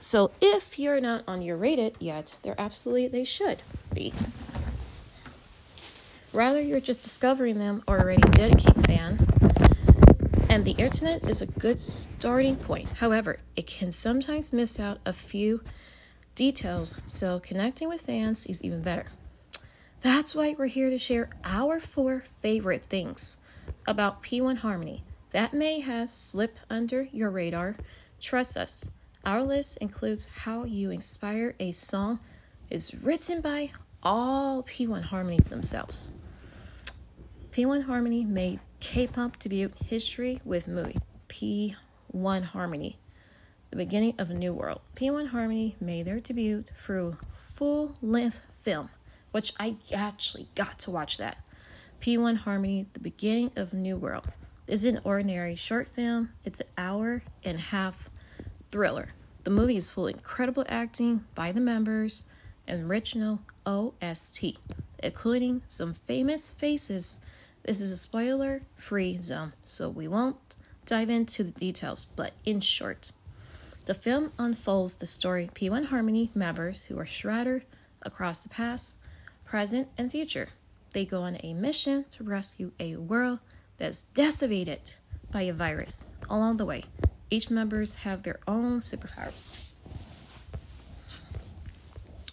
So 0.00 0.30
if 0.40 0.78
you're 0.78 1.00
not 1.00 1.24
on 1.26 1.42
your 1.42 1.56
rated 1.56 1.96
yet, 1.98 2.36
they're 2.42 2.60
absolutely 2.60 3.08
they 3.08 3.24
should 3.24 3.62
be. 3.92 4.12
Rather, 6.32 6.60
you're 6.60 6.80
just 6.80 7.02
discovering 7.02 7.58
them 7.58 7.82
or 7.86 7.98
already 7.98 8.20
dedicated 8.32 8.86
fan. 8.86 9.26
And 10.50 10.64
the 10.64 10.72
internet 10.72 11.24
is 11.28 11.40
a 11.40 11.46
good 11.46 11.78
starting 11.78 12.56
point. 12.56 12.88
However, 12.98 13.38
it 13.56 13.66
can 13.66 13.90
sometimes 13.90 14.52
miss 14.52 14.78
out 14.78 14.98
a 15.06 15.12
few 15.12 15.62
details, 16.34 17.00
so 17.06 17.40
connecting 17.40 17.88
with 17.88 18.02
fans 18.02 18.46
is 18.46 18.62
even 18.62 18.82
better. 18.82 19.06
That's 20.02 20.34
why 20.34 20.54
we're 20.58 20.66
here 20.66 20.90
to 20.90 20.98
share 20.98 21.30
our 21.44 21.80
four 21.80 22.24
favorite 22.42 22.84
things 22.84 23.38
about 23.86 24.22
P1 24.22 24.58
Harmony 24.58 25.02
that 25.36 25.52
may 25.52 25.80
have 25.80 26.10
slipped 26.10 26.60
under 26.70 27.02
your 27.12 27.28
radar. 27.28 27.76
Trust 28.22 28.56
us, 28.56 28.90
our 29.22 29.42
list 29.42 29.76
includes 29.82 30.24
how 30.34 30.64
you 30.64 30.90
inspire 30.90 31.54
a 31.60 31.72
song 31.72 32.18
is 32.70 32.94
written 33.02 33.42
by 33.42 33.68
all 34.02 34.62
P1 34.62 35.02
Harmony 35.02 35.38
themselves. 35.40 36.08
P1 37.50 37.82
Harmony 37.82 38.24
made 38.24 38.60
K-pop 38.80 39.38
debut 39.38 39.70
history 39.84 40.40
with 40.46 40.68
movie 40.68 40.96
P1 41.28 42.42
Harmony, 42.42 42.96
the 43.68 43.76
beginning 43.76 44.14
of 44.16 44.30
a 44.30 44.34
new 44.34 44.54
world. 44.54 44.80
P1 44.94 45.26
Harmony 45.26 45.76
made 45.82 46.06
their 46.06 46.18
debut 46.18 46.64
through 46.82 47.14
full-length 47.36 48.40
film, 48.62 48.88
which 49.32 49.52
I 49.60 49.76
actually 49.94 50.48
got 50.54 50.78
to 50.78 50.90
watch 50.90 51.18
that. 51.18 51.36
P1 52.00 52.38
Harmony, 52.38 52.86
The 52.94 53.00
Beginning 53.00 53.50
of 53.56 53.74
a 53.74 53.76
New 53.76 53.98
World. 53.98 54.24
This 54.66 54.82
is 54.82 54.94
an 54.96 55.00
ordinary 55.04 55.54
short 55.54 55.86
film. 55.86 56.30
It's 56.44 56.58
an 56.58 56.66
hour 56.76 57.22
and 57.44 57.56
a 57.56 57.60
half 57.60 58.10
thriller. 58.72 59.10
The 59.44 59.50
movie 59.50 59.76
is 59.76 59.88
full 59.88 60.08
of 60.08 60.16
incredible 60.16 60.64
acting 60.68 61.24
by 61.36 61.52
the 61.52 61.60
members 61.60 62.24
and 62.66 62.90
original 62.90 63.38
OST, 63.64 64.58
including 64.98 65.62
some 65.68 65.94
famous 65.94 66.50
faces. 66.50 67.20
This 67.62 67.80
is 67.80 67.92
a 67.92 67.96
spoiler 67.96 68.60
free 68.74 69.16
zone, 69.18 69.52
so 69.62 69.88
we 69.88 70.08
won't 70.08 70.56
dive 70.84 71.10
into 71.10 71.44
the 71.44 71.52
details, 71.52 72.04
but 72.04 72.32
in 72.44 72.60
short, 72.60 73.12
the 73.84 73.94
film 73.94 74.32
unfolds 74.36 74.96
the 74.96 75.06
story 75.06 75.48
P1 75.54 75.84
Harmony 75.84 76.32
members 76.34 76.82
who 76.82 76.98
are 76.98 77.06
shredded 77.06 77.62
across 78.02 78.40
the 78.40 78.48
past, 78.48 78.96
present, 79.44 79.86
and 79.96 80.10
future. 80.10 80.48
They 80.92 81.06
go 81.06 81.22
on 81.22 81.38
a 81.44 81.54
mission 81.54 82.04
to 82.10 82.24
rescue 82.24 82.72
a 82.80 82.96
world 82.96 83.38
that's 83.78 84.02
decimated 84.02 84.94
by 85.30 85.42
a 85.42 85.52
virus. 85.52 86.06
Along 86.28 86.56
the 86.56 86.64
way, 86.64 86.84
each 87.30 87.50
members 87.50 87.96
have 87.96 88.22
their 88.22 88.40
own 88.46 88.80
superpowers. 88.80 89.72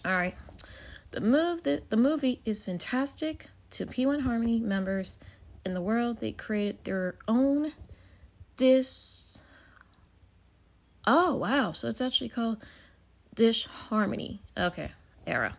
All 0.04 0.12
right. 0.12 0.34
The 1.12 1.20
move 1.20 1.62
the, 1.62 1.82
the 1.88 1.96
movie 1.96 2.40
is 2.44 2.64
fantastic 2.64 3.46
to 3.70 3.86
P1 3.86 4.22
Harmony 4.22 4.60
members 4.60 5.18
in 5.64 5.74
the 5.74 5.80
world. 5.80 6.18
They 6.18 6.32
created 6.32 6.84
their 6.84 7.16
own 7.28 7.72
dish. 8.56 9.38
Oh, 11.06 11.36
wow. 11.36 11.72
So 11.72 11.88
it's 11.88 12.00
actually 12.00 12.30
called 12.30 12.58
Disharmony. 13.34 14.40
Okay, 14.56 14.90
era. 15.26 15.56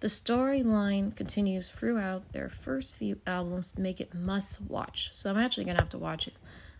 The 0.00 0.08
storyline 0.08 1.16
continues 1.16 1.70
throughout 1.70 2.32
their 2.32 2.50
first 2.50 2.96
few 2.96 3.18
albums, 3.26 3.78
make 3.78 4.00
it 4.00 4.14
must 4.14 4.60
watch. 4.68 5.08
So 5.12 5.30
I'm 5.30 5.38
actually 5.38 5.64
going 5.64 5.76
to 5.76 5.82
have 5.82 5.88
to 5.90 5.98
watch 5.98 6.28
it 6.28 6.34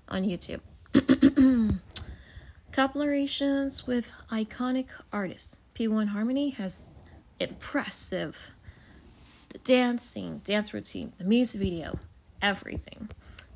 on 0.09 0.23
YouTube. 0.23 0.61
Collaborations 2.73 3.87
with 3.87 4.13
iconic 4.31 4.91
artists. 5.13 5.57
P1 5.75 6.09
Harmony 6.09 6.51
has 6.51 6.87
impressive 7.41 8.53
the 9.49 9.59
dancing, 9.59 10.43
dance 10.45 10.75
routine, 10.75 11.13
the 11.17 11.25
music 11.25 11.61
video, 11.61 11.99
everything. 12.43 13.09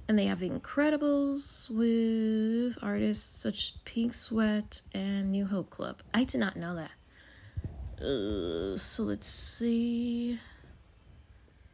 And 0.08 0.18
they 0.18 0.26
have 0.26 0.40
Incredibles 0.40 1.70
with 1.70 2.78
artists 2.82 3.24
such 3.24 3.74
Pink 3.84 4.14
Sweat 4.14 4.82
and 4.92 5.30
New 5.30 5.46
Hope 5.46 5.70
Club. 5.70 6.00
I 6.14 6.24
did 6.24 6.40
not 6.40 6.56
know 6.56 6.74
that. 6.76 6.90
Uh, 8.00 8.76
so 8.78 9.02
let's 9.02 9.26
see. 9.26 10.38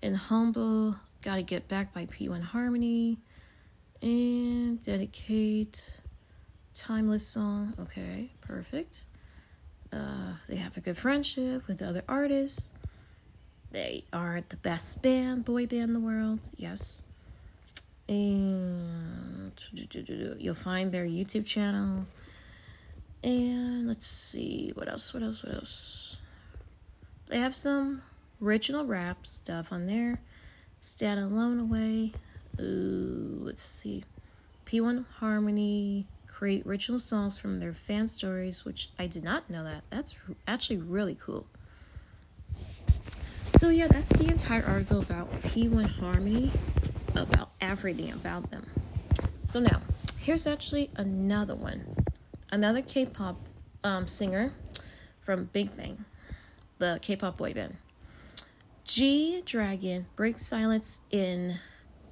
In 0.02 0.14
Humble, 0.14 0.96
Gotta 1.22 1.42
Get 1.42 1.68
Back 1.68 1.94
by 1.94 2.06
P1 2.06 2.42
Harmony. 2.42 3.18
And 4.02 4.82
Dedicate. 4.82 6.00
Timeless 6.74 7.26
song. 7.26 7.74
Okay, 7.78 8.30
perfect. 8.40 9.04
Uh, 9.92 10.32
they 10.48 10.56
have 10.56 10.76
a 10.76 10.80
good 10.80 10.96
friendship 10.96 11.66
with 11.68 11.80
other 11.80 12.02
artists. 12.08 12.70
They 13.70 14.04
are 14.12 14.42
the 14.48 14.56
best 14.56 15.02
band, 15.02 15.44
boy 15.44 15.66
band 15.66 15.82
in 15.84 15.92
the 15.92 16.00
world. 16.00 16.48
Yes. 16.56 17.02
And 18.08 19.52
you'll 20.38 20.54
find 20.54 20.92
their 20.92 21.06
YouTube 21.06 21.46
channel. 21.46 22.06
And 23.22 23.88
let's 23.88 24.06
see 24.06 24.72
what 24.74 24.88
else, 24.88 25.12
what 25.12 25.22
else, 25.22 25.42
what 25.42 25.54
else. 25.54 26.16
They 27.28 27.38
have 27.38 27.56
some 27.56 28.02
original 28.40 28.84
rap 28.84 29.26
stuff 29.26 29.72
on 29.72 29.86
there. 29.86 30.20
Stand 30.80 31.18
Alone 31.18 31.58
Away. 31.58 32.12
Ooh, 32.60 33.38
let's 33.40 33.62
see. 33.62 34.04
P1 34.66 35.04
Harmony 35.18 36.06
create 36.26 36.66
original 36.66 36.98
songs 36.98 37.38
from 37.38 37.60
their 37.60 37.72
fan 37.72 38.06
stories, 38.06 38.64
which 38.64 38.90
I 38.98 39.06
did 39.06 39.24
not 39.24 39.48
know 39.50 39.64
that. 39.64 39.82
That's 39.90 40.16
actually 40.46 40.78
really 40.78 41.14
cool. 41.14 41.46
So, 43.56 43.70
yeah, 43.70 43.86
that's 43.88 44.10
the 44.18 44.30
entire 44.30 44.64
article 44.66 44.98
about 44.98 45.30
P1 45.42 45.88
Harmony, 45.98 46.50
about 47.14 47.50
everything 47.60 48.12
about 48.12 48.50
them. 48.50 48.66
So, 49.46 49.60
now, 49.60 49.80
here's 50.18 50.46
actually 50.46 50.90
another 50.96 51.54
one 51.54 52.05
another 52.56 52.80
K 52.80 53.04
pop 53.04 53.36
um, 53.84 54.08
singer 54.08 54.50
from 55.20 55.44
Big 55.52 55.76
Bang, 55.76 56.06
the 56.78 56.98
K 57.02 57.14
pop 57.14 57.36
boy 57.36 57.52
band. 57.52 57.76
G 58.84 59.42
Dragon 59.44 60.06
breaks 60.16 60.46
silence 60.46 61.00
in 61.10 61.58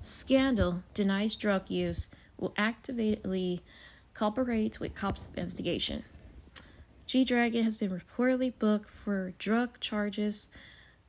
scandal, 0.02 0.83
denies 0.92 1.35
drug 1.35 1.70
use, 1.70 2.11
will 2.37 2.52
actively 2.59 3.62
cooperate 4.12 4.78
with 4.80 4.94
cops' 4.94 5.30
investigation. 5.35 6.04
G 7.07 7.24
Dragon 7.24 7.64
has 7.64 7.78
been 7.78 7.90
reportedly 7.90 8.52
booked 8.59 8.90
for 8.90 9.33
drug 9.38 9.80
charges, 9.80 10.50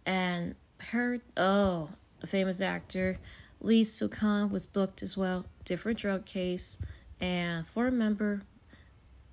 and 0.05 0.55
her 0.91 1.19
oh, 1.35 1.89
a 2.21 2.27
famous 2.27 2.61
actor 2.61 3.17
Lee 3.59 3.83
Sun-kyun 3.83 4.49
was 4.49 4.65
booked 4.65 5.03
as 5.03 5.17
well, 5.17 5.45
different 5.65 5.99
drug 5.99 6.25
case, 6.25 6.81
and 7.19 7.67
former 7.67 7.91
member 7.91 8.43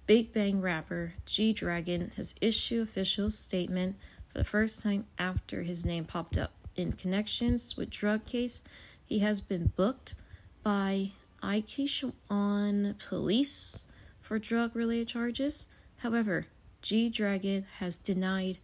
Big 0.06 0.32
Bang 0.32 0.60
rapper 0.60 1.14
G 1.24 1.52
Dragon 1.52 2.10
has 2.16 2.34
issued 2.40 2.82
official 2.82 3.30
statement 3.30 3.96
for 4.28 4.38
the 4.38 4.44
first 4.44 4.82
time 4.82 5.06
after 5.18 5.62
his 5.62 5.84
name 5.84 6.04
popped 6.04 6.36
up 6.36 6.52
in 6.74 6.92
connections 6.92 7.76
with 7.76 7.90
drug 7.90 8.24
case. 8.24 8.64
He 9.06 9.20
has 9.20 9.40
been 9.40 9.72
booked 9.76 10.16
by 10.62 11.12
Incheon 11.42 12.94
police 13.08 13.86
for 14.20 14.38
drug 14.38 14.74
related 14.74 15.08
charges. 15.08 15.68
However, 15.98 16.46
G 16.80 17.08
Dragon 17.08 17.64
has 17.78 17.96
denied 17.96 18.58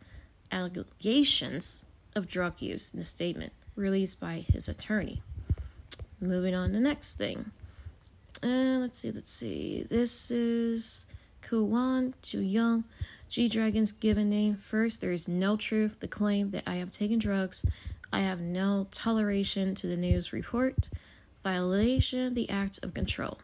allegations 0.51 1.87
of 2.17 2.27
drug 2.27 2.61
use 2.61 2.93
in 2.93 3.01
a 3.01 3.05
statement 3.05 3.53
released 3.77 4.21
by 4.21 4.45
his 4.53 4.69
attorney. 4.69 5.23
Moving 6.21 6.55
on 6.55 6.71
to 6.71 6.75
the 6.75 6.81
next 6.81 7.17
thing. 7.17 7.53
Uh, 8.43 8.79
let's 8.81 8.99
see, 8.99 9.13
let's 9.13 9.33
see. 9.33 9.87
This 9.89 10.31
is 10.33 11.07
Kuwan 11.43 12.15
Young, 12.33 12.85
G 13.29 13.49
Dragon's 13.49 13.93
given 13.93 14.31
name. 14.31 14.57
First, 14.57 15.01
there 15.01 15.13
is 15.13 15.29
no 15.29 15.57
truth. 15.57 16.01
The 16.01 16.09
claim 16.09 16.51
that 16.51 16.65
I 16.67 16.77
have 16.77 16.91
taken 16.91 17.19
drugs. 17.19 17.65
I 18.13 18.21
have 18.21 18.41
no 18.41 18.87
toleration 18.91 19.75
to 19.77 19.87
the 19.87 19.97
news 19.97 20.33
report. 20.33 20.91
Violation 21.43 22.35
the 22.35 22.51
act 22.51 22.81
of 22.83 22.95
control 22.95 23.39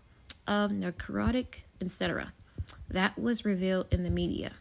of 0.47 0.73
narcotic, 0.73 1.65
etc. 1.81 2.33
That 2.91 3.19
was 3.19 3.45
revealed 3.45 3.87
in 3.91 4.03
the 4.05 4.11
media. 4.11 4.53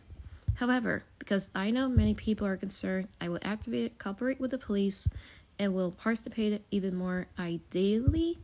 However, 0.56 1.04
because 1.20 1.52
I 1.56 1.72
know 1.72 1.90
many 1.90 2.14
people 2.14 2.46
are 2.48 2.58
concerned, 2.58 3.08
I 3.20 3.30
will 3.30 3.40
activate, 3.42 3.86
it, 3.86 3.98
cooperate 3.98 4.40
with 4.40 4.52
the 4.52 4.58
police, 4.58 5.10
and 5.60 5.74
will 5.74 5.92
participate 5.92 6.62
even 6.72 6.96
more 6.96 7.28
ideally. 7.40 8.38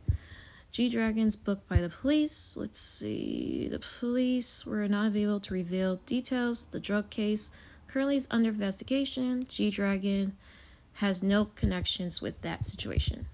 G 0.70 0.88
Dragons 0.88 1.34
booked 1.34 1.68
by 1.68 1.80
the 1.80 1.88
police. 1.88 2.56
Let's 2.56 2.80
see. 2.80 3.68
The 3.70 3.80
police 3.80 4.64
were 4.64 4.86
not 4.86 5.16
able 5.16 5.40
to 5.40 5.54
reveal 5.54 5.96
details. 6.06 6.66
The 6.66 6.78
drug 6.78 7.10
case 7.10 7.50
currently 7.88 8.16
is 8.16 8.28
under 8.30 8.50
investigation. 8.50 9.46
G 9.48 9.70
Dragon 9.70 10.36
has 10.94 11.22
no 11.22 11.46
connections 11.46 12.22
with 12.22 12.40
that 12.42 12.64
situation. 12.64 13.26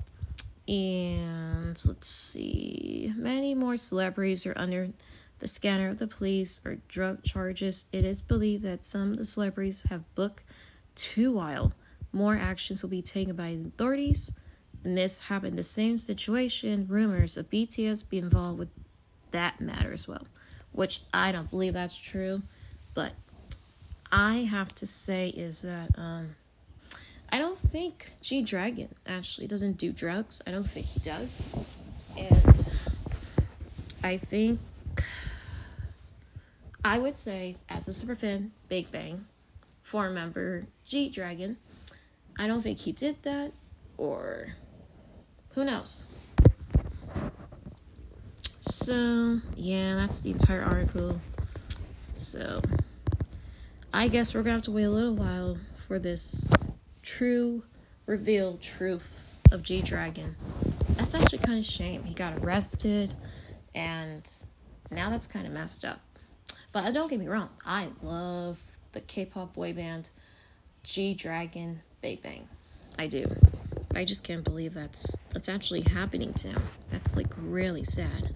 And 0.66 1.80
let's 1.84 2.08
see. 2.08 3.12
Many 3.14 3.54
more 3.54 3.76
celebrities 3.76 4.46
are 4.46 4.56
under 4.56 4.88
the 5.38 5.46
scanner 5.46 5.88
of 5.88 5.98
the 5.98 6.06
police 6.06 6.64
or 6.64 6.78
drug 6.88 7.22
charges. 7.22 7.86
It 7.92 8.02
is 8.02 8.22
believed 8.22 8.64
that 8.64 8.86
some 8.86 9.12
of 9.12 9.18
the 9.18 9.24
celebrities 9.26 9.82
have 9.90 10.02
booked 10.14 10.44
too 10.94 11.32
while. 11.32 11.74
More 12.12 12.36
actions 12.36 12.82
will 12.82 12.88
be 12.88 13.02
taken 13.02 13.36
by 13.36 13.54
the 13.54 13.68
authorities. 13.68 14.32
And 14.86 14.96
this 14.96 15.18
happened 15.18 15.58
the 15.58 15.64
same 15.64 15.98
situation. 15.98 16.86
Rumors 16.88 17.36
of 17.36 17.50
BTS 17.50 18.08
be 18.08 18.18
involved 18.18 18.60
with 18.60 18.68
that 19.32 19.60
matter 19.60 19.92
as 19.92 20.06
well, 20.06 20.28
which 20.70 21.02
I 21.12 21.32
don't 21.32 21.50
believe 21.50 21.72
that's 21.72 21.98
true. 21.98 22.40
But 22.94 23.14
I 24.12 24.48
have 24.48 24.72
to 24.76 24.86
say 24.86 25.30
is 25.30 25.62
that 25.62 25.90
um, 25.98 26.36
I 27.32 27.38
don't 27.38 27.58
think 27.58 28.12
G 28.20 28.42
Dragon 28.42 28.88
actually 29.08 29.48
doesn't 29.48 29.76
do 29.76 29.90
drugs. 29.90 30.40
I 30.46 30.52
don't 30.52 30.62
think 30.62 30.86
he 30.86 31.00
does, 31.00 31.52
and 32.16 32.68
I 34.04 34.18
think 34.18 34.60
I 36.84 37.00
would 37.00 37.16
say, 37.16 37.56
as 37.68 37.88
a 37.88 37.92
super 37.92 38.14
fan, 38.14 38.52
Big 38.68 38.92
Bang, 38.92 39.26
four 39.82 40.10
member 40.10 40.64
G 40.84 41.08
Dragon, 41.08 41.56
I 42.38 42.46
don't 42.46 42.62
think 42.62 42.78
he 42.78 42.92
did 42.92 43.20
that, 43.24 43.50
or 43.98 44.54
who 45.56 45.64
knows. 45.64 46.08
So, 48.60 49.40
yeah, 49.56 49.94
that's 49.94 50.20
the 50.20 50.30
entire 50.30 50.62
article. 50.62 51.18
So, 52.14 52.60
I 53.90 54.08
guess 54.08 54.34
we're 54.34 54.42
gonna 54.42 54.56
have 54.56 54.62
to 54.62 54.70
wait 54.70 54.84
a 54.84 54.90
little 54.90 55.14
while 55.14 55.56
for 55.74 55.98
this 55.98 56.52
true 57.00 57.62
revealed 58.04 58.60
truth 58.60 59.38
of 59.50 59.62
G 59.62 59.80
Dragon. 59.80 60.36
That's 60.96 61.14
actually 61.14 61.38
kind 61.38 61.58
of 61.58 61.64
shame. 61.64 62.04
He 62.04 62.12
got 62.12 62.36
arrested, 62.36 63.14
and 63.74 64.30
now 64.90 65.08
that's 65.08 65.26
kind 65.26 65.46
of 65.46 65.52
messed 65.54 65.86
up. 65.86 66.00
But 66.72 66.84
uh, 66.84 66.90
don't 66.90 67.08
get 67.08 67.18
me 67.18 67.28
wrong, 67.28 67.48
I 67.64 67.88
love 68.02 68.60
the 68.92 69.00
K-pop 69.00 69.54
boy 69.54 69.72
band 69.72 70.10
G 70.82 71.14
Dragon 71.14 71.80
Big 72.02 72.22
Bang. 72.22 72.46
I 72.98 73.06
do. 73.06 73.24
I 73.96 74.04
just 74.04 74.24
can't 74.24 74.44
believe 74.44 74.74
that's 74.74 75.16
that's 75.32 75.48
actually 75.48 75.80
happening 75.82 76.32
to 76.34 76.48
him. 76.48 76.62
That's 76.90 77.16
like 77.16 77.32
really 77.36 77.84
sad. 77.84 78.34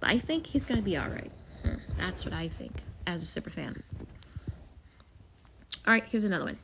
But 0.00 0.10
I 0.10 0.18
think 0.18 0.46
he's 0.46 0.64
gonna 0.64 0.82
be 0.82 0.98
alright. 0.98 1.30
Hmm, 1.62 1.76
that's 1.96 2.24
what 2.24 2.34
I 2.34 2.48
think 2.48 2.72
as 3.06 3.22
a 3.22 3.26
super 3.26 3.50
fan. 3.50 3.82
Alright, 5.86 6.06
here's 6.06 6.24
another 6.24 6.46
one. 6.46 6.58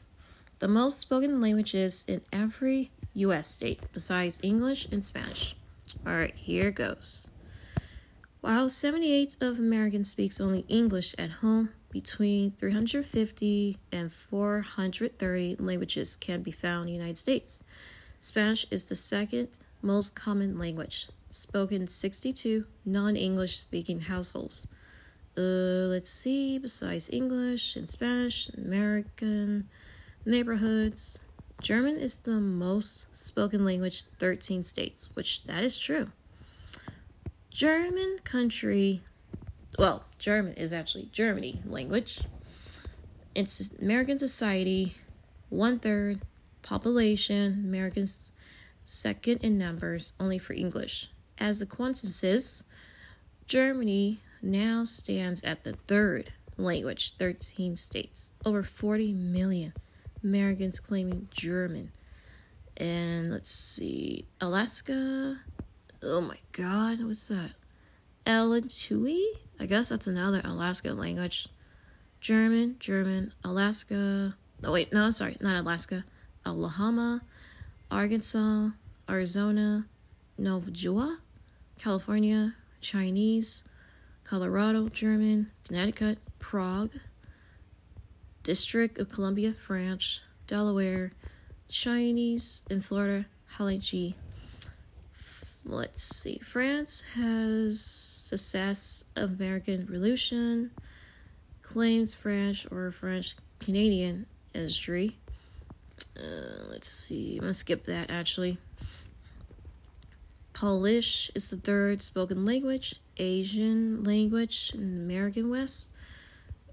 The 0.61 0.69
most 0.69 0.99
spoken 1.01 1.41
languages 1.41 2.05
in 2.09 2.23
every 2.33 2.91
US 3.15 3.49
state 3.49 3.81
besides 3.93 4.41
English 4.43 4.89
and 4.91 5.05
Spanish. 5.05 5.55
Alright, 6.07 6.35
here 6.35 6.71
goes. 6.71 7.31
While 8.41 8.71
78 8.71 9.37
of 9.43 9.59
Americans 9.59 10.09
speaks 10.09 10.41
only 10.41 10.65
English 10.69 11.15
at 11.19 11.31
home, 11.31 11.71
between 11.91 12.53
350 12.53 13.79
and 13.93 14.13
430 14.13 15.57
languages 15.59 16.17
can 16.17 16.43
be 16.43 16.51
found 16.53 16.83
in 16.83 16.87
the 16.87 16.99
United 16.99 17.19
States. 17.19 17.65
Spanish 18.21 18.67
is 18.71 18.89
the 18.89 18.97
second 18.97 19.59
most 19.83 20.15
common 20.15 20.59
language, 20.59 21.09
spoken 21.29 21.83
in 21.83 21.87
62 21.87 22.65
non-English 22.85 23.59
speaking 23.59 24.01
households. 24.01 24.69
Uh, 25.37 25.89
let's 25.89 26.11
see, 26.11 26.59
besides 26.59 27.11
English 27.11 27.77
and 27.77 27.89
Spanish, 27.89 28.49
American 28.51 29.69
neighborhoods, 30.25 31.23
German 31.63 31.97
is 31.97 32.19
the 32.19 32.41
most 32.41 33.15
spoken 33.17 33.65
language 33.65 34.05
13 34.19 34.65
states, 34.65 35.09
which 35.15 35.45
that 35.45 35.63
is 35.63 35.79
true. 35.79 36.09
German 37.51 38.19
country, 38.25 39.03
well, 39.81 40.05
German 40.19 40.53
is 40.55 40.75
actually 40.75 41.09
Germany 41.11 41.59
language. 41.65 42.21
It's 43.35 43.73
American 43.81 44.19
society, 44.19 44.95
one 45.49 45.79
third 45.79 46.21
population, 46.61 47.65
Americans 47.65 48.33
second 48.83 49.39
in 49.39 49.57
numbers, 49.57 50.13
only 50.21 50.37
for 50.37 50.53
English. 50.53 51.09
As 51.39 51.61
the 51.61 51.65
consensus, 51.65 52.65
Germany 53.47 54.21
now 54.43 54.85
stands 54.85 55.43
at 55.45 55.65
the 55.65 55.73
third 55.89 56.31
language, 56.59 57.17
13 57.17 57.75
states, 57.75 58.33
over 58.45 58.63
40 58.63 59.15
million 59.15 59.73
Americans 60.23 60.79
claiming 60.79 61.27
German. 61.31 61.91
And 62.77 63.31
let's 63.31 63.51
see, 63.51 64.27
Alaska 64.43 65.41
Oh 66.03 66.21
my 66.21 66.39
god, 66.53 67.03
what's 67.03 67.29
that? 67.29 67.53
Alentui? 68.27 69.25
I 69.61 69.67
guess 69.67 69.91
that's 69.91 70.07
another 70.07 70.41
Alaska 70.43 70.95
language. 70.95 71.47
German, 72.23 72.77
German, 72.79 73.35
Alaska. 73.45 74.35
Oh 74.65 74.73
wait, 74.73 74.91
no, 74.91 75.11
sorry, 75.11 75.37
not 75.43 75.61
Alaska. 75.61 76.03
Alabama, 76.47 77.21
Arkansas, 77.91 78.71
Arizona, 79.07 79.85
Nova 80.39 80.71
California, 81.79 82.55
Chinese, 82.81 83.65
Colorado, 84.25 84.89
German, 84.89 85.51
Connecticut, 85.67 86.19
Prague, 86.39 86.93
District 88.43 88.97
of 88.97 89.11
Columbia, 89.11 89.53
French, 89.53 90.23
Delaware, 90.47 91.13
Chinese, 91.69 92.65
in 92.71 92.81
Florida, 92.81 93.27
Hawaii, 93.45 94.15
let's 95.71 96.03
see. 96.03 96.39
France 96.39 97.05
has 97.15 97.81
success 97.81 99.05
of 99.17 99.41
American 99.41 99.87
Revolution, 99.87 100.71
claims 101.63 102.13
French 102.13 102.67
or 102.71 102.91
French 102.91 103.37
Canadian 103.61 104.27
history. 104.53 105.17
Uh, 106.19 106.67
let's 106.71 106.89
see. 106.89 107.37
I'm 107.37 107.43
gonna 107.43 107.55
skip 107.55 107.85
that 107.85 108.11
actually. 108.11 108.59
Polish 110.53 111.31
is 111.35 111.49
the 111.49 111.57
third 111.57 112.03
spoken 112.03 112.45
language, 112.45 112.97
Asian 113.17 114.05
language 114.05 114.73
in 114.75 114.97
the 114.97 115.15
American 115.15 115.49
West. 115.49 115.93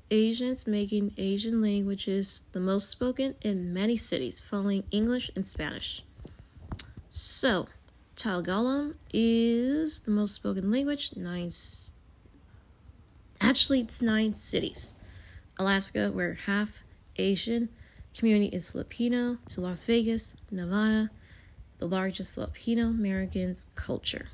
Asians 0.09 0.65
making 0.65 1.13
Asian 1.17 1.61
languages 1.61 2.43
the 2.53 2.59
most 2.59 2.89
spoken 2.89 3.35
in 3.41 3.73
many 3.73 3.97
cities, 3.97 4.41
following 4.41 4.83
English 4.91 5.29
and 5.35 5.45
Spanish. 5.45 6.03
So, 7.09 7.67
Tagalog 8.17 8.95
is 9.13 9.99
the 9.99 10.09
most 10.09 10.33
spoken 10.33 10.71
language. 10.71 11.15
Nine. 11.15 11.51
Actually, 13.39 13.81
it's 13.81 14.01
nine 14.01 14.33
cities. 14.33 14.97
Alaska, 15.59 16.11
where 16.11 16.33
half 16.33 16.83
Asian 17.17 17.69
community 18.17 18.55
is 18.55 18.71
Filipino, 18.71 19.37
to 19.49 19.61
Las 19.61 19.85
Vegas, 19.85 20.33
Nevada, 20.49 21.11
the 21.77 21.87
largest 21.87 22.33
Filipino 22.33 22.87
Americans 22.87 23.67
culture. 23.75 24.27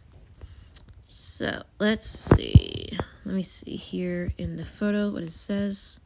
So 1.02 1.64
let's 1.78 2.08
see. 2.08 2.98
Let 3.26 3.36
me 3.36 3.44
see 3.44 3.76
here 3.76 4.32
in 4.38 4.56
the 4.56 4.64
photo 4.64 5.12
what 5.12 5.24
it 5.24 5.32
says. 5.34 6.00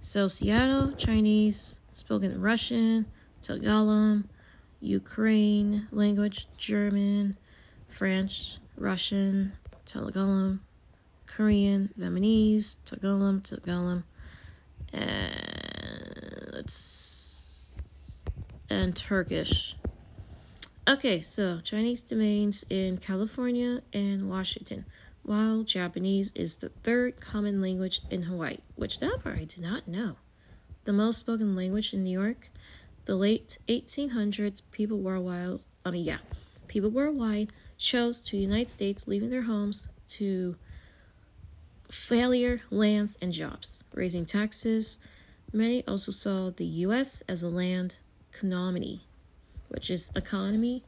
So 0.00 0.26
Seattle, 0.26 0.92
Chinese, 0.92 1.80
spoken 1.90 2.40
Russian, 2.40 3.04
Tagalog, 3.42 4.24
Ukraine 4.80 5.88
language, 5.92 6.48
German, 6.56 7.36
French, 7.88 8.58
Russian, 8.76 9.52
Tagalog, 9.84 10.58
Korean, 11.26 11.90
Vietnamese, 11.98 12.76
Tagalog, 12.84 13.42
Tagalog, 13.42 14.02
and 14.92 16.48
let's 16.52 18.22
and 18.70 18.96
Turkish. 18.96 19.76
Okay, 20.88 21.20
so 21.20 21.60
Chinese 21.60 22.02
domains 22.02 22.64
in 22.70 22.98
California 22.98 23.82
and 23.92 24.28
Washington, 24.28 24.86
while 25.22 25.62
Japanese 25.62 26.32
is 26.34 26.56
the 26.56 26.70
third 26.82 27.20
common 27.20 27.60
language 27.60 28.00
in 28.10 28.22
Hawaii, 28.22 28.58
which 28.76 28.98
that 29.00 29.20
part 29.22 29.38
I 29.38 29.44
did 29.44 29.60
not 29.60 29.86
know. 29.86 30.16
The 30.84 30.92
most 30.92 31.18
spoken 31.18 31.54
language 31.54 31.92
in 31.92 32.02
New 32.02 32.18
York, 32.18 32.48
the 33.10 33.16
late 33.16 33.58
1800s, 33.66 34.62
people 34.70 35.00
worldwide, 35.00 35.58
I 35.84 35.90
mean, 35.90 36.04
yeah, 36.04 36.18
people 36.68 36.90
worldwide 36.90 37.50
chose 37.76 38.20
to 38.20 38.36
the 38.36 38.38
United 38.38 38.70
States, 38.70 39.08
leaving 39.08 39.30
their 39.30 39.42
homes 39.42 39.88
to 40.10 40.54
failure, 41.90 42.60
lands, 42.70 43.18
and 43.20 43.32
jobs, 43.32 43.82
raising 43.94 44.24
taxes. 44.24 45.00
Many 45.52 45.84
also 45.88 46.12
saw 46.12 46.50
the 46.50 46.64
U.S. 46.86 47.24
as 47.28 47.42
a 47.42 47.48
land 47.48 47.98
economy, 48.32 49.02
which 49.70 49.90
is 49.90 50.12
economy 50.14 50.84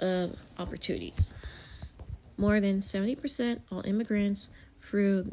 of 0.00 0.42
opportunities. 0.58 1.34
More 2.38 2.58
than 2.60 2.78
70% 2.78 3.60
all 3.70 3.84
immigrants 3.84 4.48
through 4.80 5.26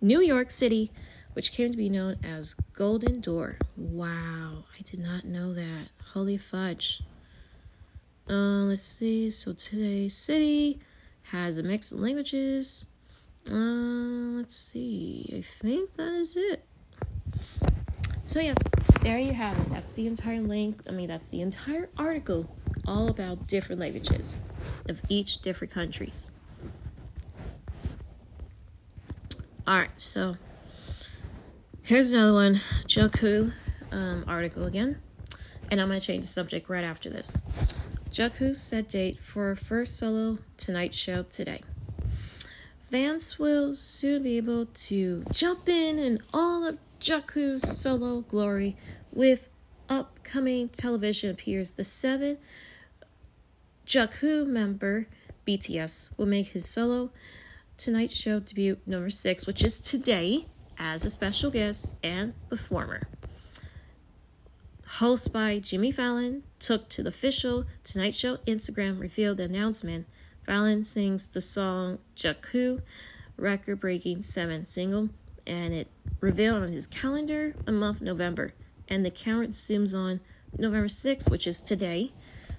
New 0.00 0.20
York 0.22 0.50
City, 0.50 0.90
which 1.36 1.52
came 1.52 1.70
to 1.70 1.76
be 1.76 1.90
known 1.90 2.16
as 2.24 2.54
Golden 2.72 3.20
Door. 3.20 3.58
Wow, 3.76 4.64
I 4.74 4.80
did 4.82 5.00
not 5.00 5.26
know 5.26 5.52
that. 5.52 5.88
Holy 6.14 6.38
fudge. 6.38 7.02
Uh, 8.26 8.64
let's 8.64 8.86
see. 8.86 9.28
So 9.28 9.52
today's 9.52 10.16
city 10.16 10.80
has 11.24 11.58
a 11.58 11.62
mix 11.62 11.92
of 11.92 12.00
languages. 12.00 12.86
Uh, 13.50 14.38
let's 14.38 14.56
see. 14.56 15.30
I 15.36 15.42
think 15.42 15.94
that 15.96 16.14
is 16.14 16.38
it. 16.38 16.64
So 18.24 18.40
yeah, 18.40 18.54
there 19.02 19.18
you 19.18 19.34
have 19.34 19.58
it. 19.58 19.68
That's 19.68 19.92
the 19.92 20.06
entire 20.06 20.40
link. 20.40 20.80
I 20.88 20.92
mean, 20.92 21.08
that's 21.08 21.28
the 21.28 21.42
entire 21.42 21.90
article, 21.98 22.48
all 22.86 23.10
about 23.10 23.46
different 23.46 23.82
languages 23.82 24.40
of 24.88 25.02
each 25.10 25.42
different 25.42 25.74
countries. 25.74 26.30
All 29.66 29.78
right, 29.80 29.90
so 29.96 30.36
here's 31.86 32.12
another 32.12 32.32
one, 32.32 32.60
Jungkook 32.88 33.52
um, 33.92 34.24
article 34.26 34.66
again, 34.66 34.98
and 35.70 35.80
I'm 35.80 35.86
gonna 35.86 36.00
change 36.00 36.22
the 36.22 36.28
subject 36.28 36.68
right 36.68 36.82
after 36.82 37.08
this. 37.08 37.42
Jungkook 38.10 38.56
set 38.56 38.88
date 38.88 39.18
for 39.18 39.54
first 39.54 39.96
solo 39.96 40.38
Tonight 40.56 40.92
Show 40.92 41.22
today. 41.22 41.60
Fans 42.90 43.38
will 43.38 43.76
soon 43.76 44.24
be 44.24 44.36
able 44.36 44.66
to 44.66 45.24
jump 45.30 45.68
in 45.68 46.00
in 46.00 46.18
all 46.34 46.66
of 46.66 46.78
Jungkook's 47.00 47.62
solo 47.62 48.22
glory 48.22 48.76
with 49.12 49.48
upcoming 49.88 50.68
television 50.68 51.30
appears 51.30 51.74
the 51.74 51.84
seven 51.84 52.38
Jungkook 53.86 54.48
member 54.48 55.06
BTS 55.46 56.18
will 56.18 56.26
make 56.26 56.48
his 56.48 56.68
solo 56.68 57.10
Tonight 57.76 58.10
Show 58.10 58.40
debut 58.40 58.78
number 58.86 59.10
six, 59.10 59.46
which 59.46 59.62
is 59.62 59.80
today, 59.80 60.46
as 60.78 61.04
a 61.04 61.10
special 61.10 61.50
guest 61.50 61.94
and 62.02 62.34
performer 62.48 63.08
host 64.86 65.32
by 65.32 65.58
Jimmy 65.58 65.90
Fallon, 65.90 66.42
took 66.58 66.88
to 66.88 67.02
the 67.02 67.08
official 67.08 67.66
Tonight 67.82 68.14
Show 68.14 68.36
Instagram, 68.46 69.00
revealed 69.00 69.36
the 69.36 69.44
announcement. 69.44 70.06
Fallon 70.44 70.84
sings 70.84 71.28
the 71.28 71.40
song 71.40 71.98
Jungkook, 72.14 72.82
record 73.36 73.80
breaking 73.80 74.22
7 74.22 74.64
single, 74.64 75.10
and 75.46 75.74
it 75.74 75.88
revealed 76.20 76.62
on 76.62 76.72
his 76.72 76.86
calendar 76.86 77.54
a 77.66 77.72
month 77.72 78.00
November. 78.00 78.54
And 78.88 79.04
the 79.04 79.10
camera 79.10 79.48
zooms 79.48 79.94
on 79.94 80.20
November 80.56 80.86
6th, 80.86 81.30
which 81.30 81.46
is 81.46 81.60
today. 81.60 82.12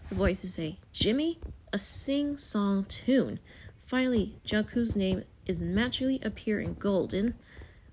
The 0.10 0.16
voices 0.16 0.54
say, 0.54 0.80
Jimmy, 0.92 1.40
a 1.72 1.78
sing 1.78 2.38
song 2.38 2.84
tune. 2.84 3.40
Finally, 3.78 4.38
Jungkook's 4.46 4.96
name 4.96 5.24
is 5.46 5.64
magically 5.64 6.20
appearing 6.22 6.76
golden 6.78 7.36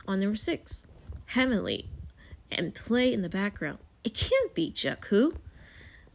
on 0.06 0.20
number 0.20 0.36
6. 0.36 0.86
Heavenly 1.26 1.88
and 2.50 2.74
play 2.74 3.12
in 3.12 3.22
the 3.22 3.28
background. 3.28 3.78
It 4.04 4.14
can't 4.14 4.54
be 4.54 4.70
Jungkook. 4.70 5.36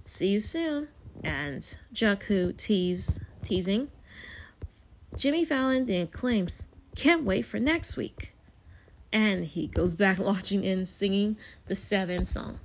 See 0.06 0.30
you 0.30 0.40
soon. 0.40 0.90
And 1.24 1.78
Jungkook 1.94 2.58
tease, 2.58 3.20
teasing. 3.44 3.90
Jimmy 5.16 5.44
Fallon 5.44 5.86
then 5.86 6.08
claims, 6.08 6.68
can't 6.96 7.24
wait 7.24 7.44
for 7.44 7.60
next 7.60 7.98
week. 7.98 8.34
And 9.12 9.46
he 9.46 9.68
goes 9.68 9.96
back 9.96 10.20
lodging 10.20 10.64
in 10.64 10.86
singing 10.86 11.38
the 11.68 11.76
seven 11.76 12.26
song. 12.26 12.60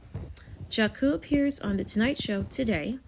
Jungkook 0.69 1.15
appears 1.15 1.61
on 1.61 1.77
The 1.77 1.85
Tonight 1.85 2.19
Show 2.19 2.43
today, 2.45 2.99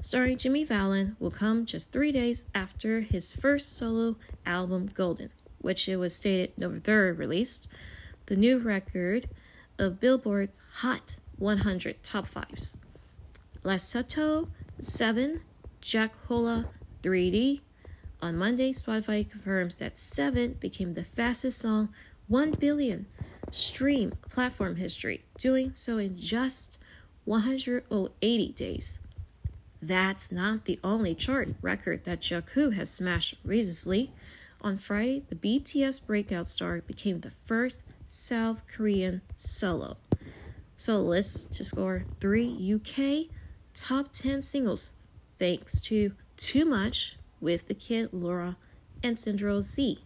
starring 0.00 0.38
Jimmy 0.38 0.64
Fallon, 0.64 1.16
will 1.18 1.30
come 1.30 1.66
just 1.66 1.92
three 1.92 2.12
days 2.12 2.46
after 2.54 3.00
his 3.00 3.32
first 3.32 3.76
solo 3.76 4.16
album, 4.44 4.88
Golden, 4.94 5.30
which 5.60 5.88
it 5.88 5.96
was 5.96 6.14
stated 6.14 6.52
November 6.58 6.80
3rd 7.14 7.18
released. 7.18 7.68
The 8.26 8.36
new 8.36 8.58
record 8.58 9.28
of 9.78 10.00
Billboard's 10.00 10.60
Hot 10.80 11.18
100 11.38 12.02
top 12.02 12.26
fives. 12.26 12.78
Lasato 13.62 14.48
7, 14.80 15.42
Jack 15.80 16.14
Harlow 16.26 16.64
3D. 17.02 17.60
On 18.22 18.36
Monday, 18.36 18.72
Spotify 18.72 19.28
confirms 19.28 19.76
that 19.76 19.98
7 19.98 20.54
became 20.54 20.94
the 20.94 21.04
fastest 21.04 21.58
song 21.58 21.90
1 22.28 22.52
billion 22.52 23.06
stream 23.52 24.12
platform 24.28 24.76
history, 24.76 25.24
doing 25.38 25.74
so 25.74 25.98
in 25.98 26.16
just 26.16 26.78
180 27.24 28.52
days. 28.52 29.00
That's 29.82 30.32
not 30.32 30.64
the 30.64 30.80
only 30.82 31.14
chart 31.14 31.48
record 31.60 32.04
that 32.04 32.20
Jungkook 32.20 32.74
has 32.74 32.90
smashed 32.90 33.36
recently. 33.44 34.12
On 34.66 34.76
Friday, 34.76 35.22
the 35.28 35.36
BTS 35.36 36.04
breakout 36.04 36.48
star 36.48 36.80
became 36.80 37.20
the 37.20 37.30
first 37.30 37.84
South 38.08 38.66
Korean 38.66 39.20
solo 39.36 39.96
so 40.76 41.00
list 41.00 41.52
to 41.52 41.62
score 41.62 42.04
three 42.18 42.74
UK 42.74 43.32
top 43.74 44.12
10 44.12 44.42
singles 44.42 44.94
thanks 45.38 45.80
to 45.82 46.10
Too 46.36 46.64
Much 46.64 47.16
with 47.40 47.68
the 47.68 47.74
kid 47.74 48.10
LAROI 48.10 48.56
and 49.04 49.16
Central 49.16 49.62
Cee. 49.62 50.00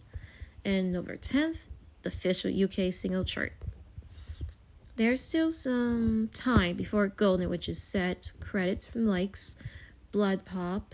And 0.63 0.93
November 0.93 1.17
10th, 1.17 1.57
the 2.03 2.09
official 2.09 2.51
UK 2.51 2.93
single 2.93 3.23
chart. 3.23 3.53
There's 4.95 5.21
still 5.21 5.51
some 5.51 6.29
time 6.35 6.75
before 6.75 7.07
Golden, 7.07 7.49
which 7.49 7.67
is 7.67 7.81
set. 7.81 8.31
Credits 8.39 8.85
from 8.85 9.07
likes 9.07 9.55
Blood 10.11 10.45
Pop, 10.45 10.93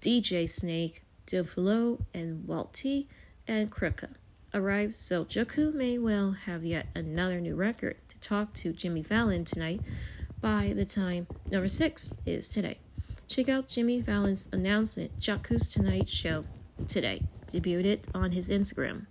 DJ 0.00 0.50
Snake, 0.50 1.03
Diplo, 1.26 2.00
and 2.12 2.46
Walty, 2.46 3.06
and 3.46 3.70
Krika 3.70 4.10
arrive, 4.54 4.92
so 4.96 5.24
Jungkook 5.24 5.74
may 5.74 5.98
well 5.98 6.30
have 6.30 6.64
yet 6.64 6.86
another 6.94 7.40
new 7.40 7.56
record 7.56 7.96
to 8.08 8.18
talk 8.20 8.52
to 8.54 8.72
Jimmy 8.72 9.02
Fallon 9.02 9.44
tonight 9.44 9.80
by 10.40 10.72
the 10.76 10.84
time 10.84 11.26
number 11.50 11.68
six 11.68 12.20
is 12.24 12.48
today. 12.48 12.78
Check 13.26 13.48
out 13.48 13.66
Jimmy 13.68 14.02
Fallon's 14.02 14.48
announcement, 14.52 15.16
Jungkook's 15.18 15.72
Tonight 15.72 16.08
Show, 16.08 16.44
today. 16.86 17.22
Debuted 17.48 18.04
on 18.14 18.32
his 18.32 18.50
Instagram. 18.50 19.06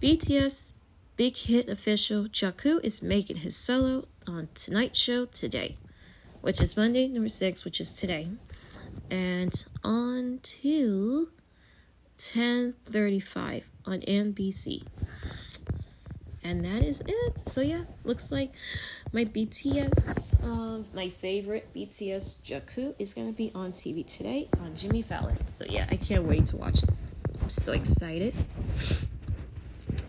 BTS 0.00 0.72
big 1.16 1.36
hit 1.36 1.68
official 1.68 2.24
Jungkook 2.24 2.84
is 2.84 3.02
making 3.02 3.38
his 3.38 3.56
solo 3.56 4.06
on 4.28 4.48
Tonight 4.54 4.94
Show 4.94 5.24
today, 5.26 5.76
which 6.40 6.60
is 6.60 6.76
Monday, 6.76 7.08
number 7.08 7.28
six, 7.28 7.64
which 7.64 7.80
is 7.80 7.96
today, 7.96 8.28
and 9.10 9.64
on 9.84 10.40
till 10.42 11.28
10:35 12.18 13.64
on 13.86 14.00
NBC. 14.02 14.82
And 16.42 16.64
that 16.64 16.82
is 16.82 17.02
it. 17.06 17.40
So 17.40 17.60
yeah, 17.60 17.84
looks 18.04 18.32
like 18.32 18.50
my 19.12 19.24
BTS, 19.24 20.42
uh, 20.42 20.82
my 20.94 21.08
favorite 21.08 21.68
BTS 21.74 22.36
Jungkook 22.42 22.94
is 22.98 23.14
gonna 23.14 23.32
be 23.32 23.50
on 23.54 23.72
TV 23.72 24.04
today 24.04 24.48
on 24.60 24.74
Jimmy 24.74 25.02
Fallon. 25.02 25.46
So 25.46 25.64
yeah, 25.68 25.86
I 25.90 25.96
can't 25.96 26.24
wait 26.24 26.46
to 26.46 26.56
watch 26.56 26.82
it. 26.82 26.90
I'm 27.42 27.50
so 27.50 27.72
excited. 27.72 28.34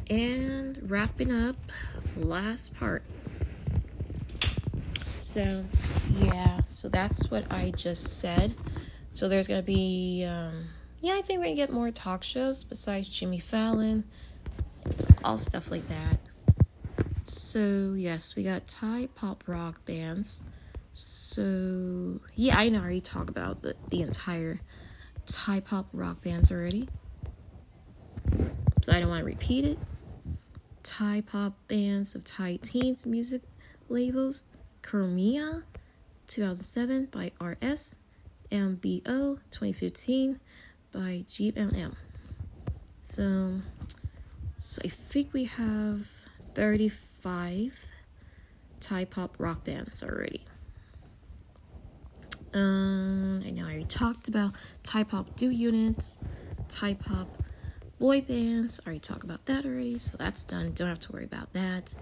And 0.10 0.80
wrapping 0.90 1.32
up, 1.32 1.56
last 2.18 2.78
part. 2.78 3.04
So 5.22 5.64
yeah, 6.22 6.62
so 6.68 6.90
that's 6.90 7.30
what 7.30 7.52
I 7.52 7.72
just 7.72 8.20
said. 8.20 8.56
So 9.20 9.28
there's 9.28 9.50
gonna 9.50 9.62
be, 9.62 10.24
um, 10.24 10.64
yeah, 11.02 11.16
I 11.16 11.22
think 11.22 11.40
we're 11.40 11.48
gonna 11.48 11.56
get 11.58 11.74
more 11.74 11.92
talk 11.92 12.24
shows 12.24 12.64
besides 12.64 13.10
Jimmy 13.10 13.38
Fallon, 13.38 14.06
all 15.26 15.38
stuff 15.38 15.72
like 15.72 15.86
that. 15.90 16.20
So, 17.26 17.96
yes, 17.98 18.38
we 18.38 18.44
got 18.44 18.66
Thai 18.66 19.10
pop 19.16 19.44
rock 19.46 19.84
bands. 19.84 20.46
So, 20.94 22.22
yeah, 22.36 22.58
I 22.58 22.70
know 22.70 22.80
I 22.80 22.82
already 22.82 23.02
talked 23.02 23.30
about 23.30 23.62
the, 23.62 23.76
the 23.90 24.04
entire 24.04 24.62
Thai 25.26 25.60
pop 25.60 25.90
rock 25.92 26.22
bands 26.22 26.50
already. 26.50 26.88
So 28.84 28.94
I 28.94 29.02
don't 29.02 29.10
want 29.10 29.20
to 29.20 29.26
repeat 29.26 29.66
it. 29.66 29.80
Thai 30.82 31.24
pop 31.28 31.58
bands 31.68 32.16
of 32.16 32.24
Thai 32.24 32.56
teens 32.62 33.06
music 33.06 33.42
labels. 33.90 34.48
Kermia 34.82 35.64
2007 36.28 37.08
by 37.08 37.34
RS. 37.42 37.98
MBO 38.52 39.40
2015 39.52 40.40
by 40.92 41.24
GMM. 41.28 41.96
So, 43.02 43.60
so 44.60 44.82
I 44.84 44.88
think 44.88 45.34
we 45.34 45.46
have 45.46 46.08
35 46.56 47.86
Thai 48.80 49.06
pop 49.06 49.36
rock 49.40 49.66
bands 49.66 50.04
already. 50.04 50.42
Um, 52.54 53.44
I 53.46 53.52
know 53.52 53.64
I 53.64 53.66
already 53.66 53.86
talked 53.86 54.28
about 54.28 54.54
Thai 54.84 55.04
pop 55.04 55.36
do 55.36 55.50
units, 55.50 56.20
Thai 56.68 56.96
pop 56.96 57.28
boy 58.00 58.22
bands. 58.22 58.80
I 58.80 58.88
already 58.88 59.00
talked 59.00 59.24
about 59.24 59.46
that 59.46 59.66
already, 59.66 60.00
so 60.00 60.18
that's 60.18 60.46
done. 60.46 60.72
Don't 60.74 60.88
have 60.88 61.00
to 61.00 61.12
worry 61.12 61.26
about 61.26 61.54
that. 61.54 61.94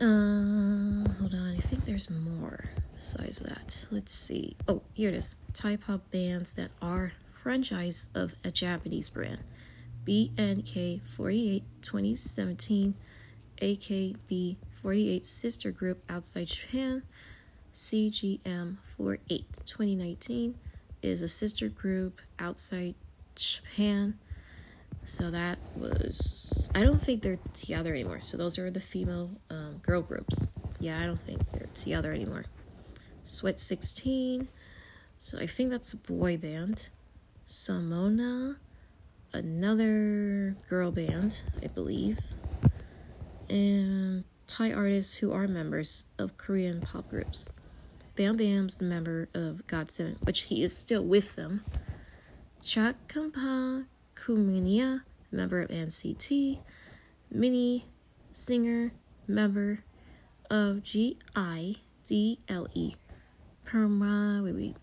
Uh, 0.00 1.08
hold 1.18 1.34
on, 1.34 1.54
I 1.56 1.60
think 1.60 1.84
there's 1.84 2.10
more 2.10 2.64
besides 2.94 3.38
that. 3.40 3.86
Let's 3.90 4.12
see. 4.12 4.56
Oh, 4.68 4.82
here 4.94 5.08
it 5.08 5.14
is. 5.14 5.36
Thai 5.54 5.76
pop 5.76 6.10
bands 6.10 6.54
that 6.56 6.70
are 6.80 7.12
franchise 7.42 8.08
of 8.14 8.34
a 8.44 8.50
Japanese 8.50 9.08
brand. 9.08 9.42
BNK48 10.06 11.62
2017, 11.80 12.94
AKB48 13.60 15.24
sister 15.24 15.70
group 15.70 16.02
outside 16.08 16.48
Japan. 16.48 17.02
CGM 17.72 18.76
48 18.82 19.62
2019 19.64 20.54
is 21.02 21.22
a 21.22 21.28
sister 21.28 21.68
group 21.68 22.20
outside 22.38 22.94
Japan. 23.34 24.18
So 25.04 25.30
that 25.30 25.58
was, 25.76 26.70
I 26.74 26.82
don't 26.82 27.00
think 27.00 27.22
they're 27.22 27.38
together 27.54 27.92
anymore. 27.92 28.20
So 28.20 28.36
those 28.36 28.58
are 28.58 28.70
the 28.70 28.80
female 28.80 29.30
um, 29.50 29.78
girl 29.82 30.02
groups. 30.02 30.46
Yeah, 30.80 31.00
I 31.00 31.06
don't 31.06 31.20
think 31.20 31.40
they're 31.52 31.68
together 31.74 32.12
anymore. 32.12 32.44
Sweat 33.32 33.58
16. 33.58 34.46
So 35.18 35.38
I 35.38 35.46
think 35.46 35.70
that's 35.70 35.94
a 35.94 35.96
boy 35.96 36.36
band. 36.36 36.90
Samona, 37.48 38.56
another 39.32 40.54
girl 40.68 40.90
band, 40.90 41.42
I 41.62 41.68
believe. 41.68 42.18
And 43.48 44.24
Thai 44.46 44.74
artists 44.74 45.16
who 45.16 45.32
are 45.32 45.48
members 45.48 46.04
of 46.18 46.36
Korean 46.36 46.82
pop 46.82 47.08
groups. 47.08 47.54
Bam 48.16 48.36
Bam's 48.36 48.76
the 48.76 48.84
member 48.84 49.30
of 49.32 49.66
GOT7, 49.66 50.16
which 50.26 50.42
he 50.42 50.62
is 50.62 50.76
still 50.76 51.02
with 51.02 51.34
them. 51.34 51.64
Chakampa 52.60 53.86
Kumunia, 54.14 55.04
member 55.30 55.62
of 55.62 55.70
NCT. 55.70 56.58
Minnie, 57.30 57.86
singer, 58.30 58.92
member 59.26 59.82
of 60.50 60.82
GIDLE. 60.82 61.78
Perma, 63.72 64.44
wait, 64.44 64.54
wait. 64.54 64.76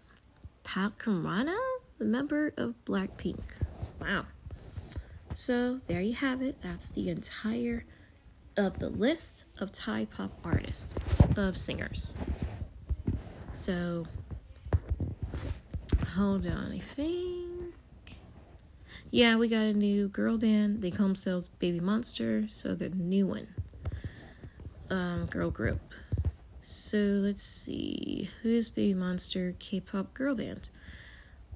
Park 0.64 1.04
Karana, 1.04 1.56
a 2.00 2.04
member 2.04 2.52
of 2.58 2.74
Blackpink. 2.86 3.40
Wow. 4.02 4.26
So 5.36 5.80
there 5.86 6.02
you 6.02 6.14
have 6.14 6.42
it. 6.42 6.56
That's 6.64 6.90
the 6.90 7.10
entire 7.10 7.86
of 8.58 8.80
the 8.80 8.90
list 8.90 9.46
of 9.60 9.72
Thai 9.72 10.06
pop 10.06 10.32
artists, 10.44 10.96
of 11.38 11.56
singers. 11.56 12.18
So, 13.52 14.08
hold 16.16 16.48
on, 16.48 16.72
I 16.72 16.80
think. 16.80 17.76
Yeah, 19.12 19.36
we 19.36 19.50
got 19.50 19.62
a 19.62 19.74
new 19.74 20.08
girl 20.08 20.40
band. 20.40 20.82
They 20.82 20.90
call 20.90 21.06
themselves 21.06 21.50
Baby 21.50 21.80
Monster, 21.80 22.48
so 22.48 22.74
the 22.74 22.90
new 22.90 23.28
one. 23.28 23.48
Um, 24.90 25.28
girl 25.28 25.52
group. 25.52 25.80
So 26.72 27.00
let's 27.00 27.42
see. 27.42 28.30
Who's 28.44 28.70
Baby 28.70 28.94
Monster 28.94 29.56
K 29.58 29.80
pop 29.80 30.14
girl 30.14 30.36
band? 30.36 30.70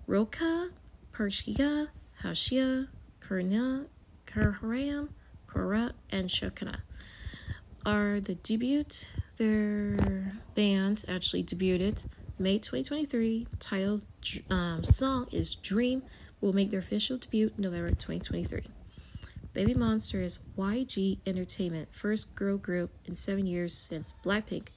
Roka, 0.07 0.71
Parchika, 1.13 1.89
Hashia, 2.23 2.87
Karna, 3.19 3.85
Karharam, 4.25 5.09
Kora, 5.45 5.93
and 6.09 6.27
Shakana 6.27 6.79
are 7.85 8.21
the 8.21 8.33
debut. 8.33 8.85
Their 9.37 10.33
band 10.55 11.05
actually 11.07 11.43
debuted 11.43 12.03
May 12.39 12.57
2023. 12.57 13.45
Title 13.59 13.99
um, 14.49 14.83
song 14.83 15.27
is 15.31 15.53
Dream. 15.53 16.01
Will 16.41 16.53
make 16.53 16.71
their 16.71 16.79
official 16.79 17.17
debut 17.17 17.51
November 17.59 17.89
2023. 17.89 18.63
Baby 19.53 19.75
Monster 19.75 20.23
is 20.23 20.39
YG 20.57 21.19
Entertainment 21.27 21.93
first 21.93 22.33
girl 22.33 22.57
group 22.57 22.89
in 23.05 23.13
seven 23.13 23.45
years 23.45 23.77
since 23.77 24.15
Blackpink, 24.25 24.69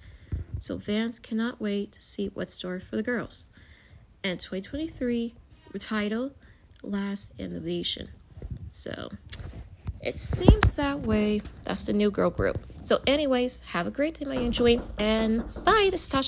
so 0.56 0.78
fans 0.78 1.18
cannot 1.18 1.60
wait 1.60 1.92
to 1.92 2.02
see 2.02 2.28
what's 2.28 2.54
store 2.54 2.80
for 2.80 2.96
the 2.96 3.02
girls. 3.02 3.48
And 4.24 4.40
2023 4.40 5.34
title 5.78 6.32
Last 6.82 7.32
Evaluation. 7.38 8.08
So 8.68 9.10
it 10.00 10.18
seems 10.18 10.76
that 10.76 11.00
way. 11.00 11.42
That's 11.64 11.86
the 11.86 11.92
new 11.92 12.10
girl 12.10 12.30
group. 12.30 12.58
So, 12.82 13.00
anyways, 13.06 13.62
have 13.62 13.86
a 13.86 13.90
great 13.90 14.14
day, 14.14 14.24
my 14.24 14.36
angels, 14.36 14.92
and 14.98 15.42
bye. 15.64 15.88
This 15.90 16.04
is 16.04 16.08
Tosh 16.08 16.24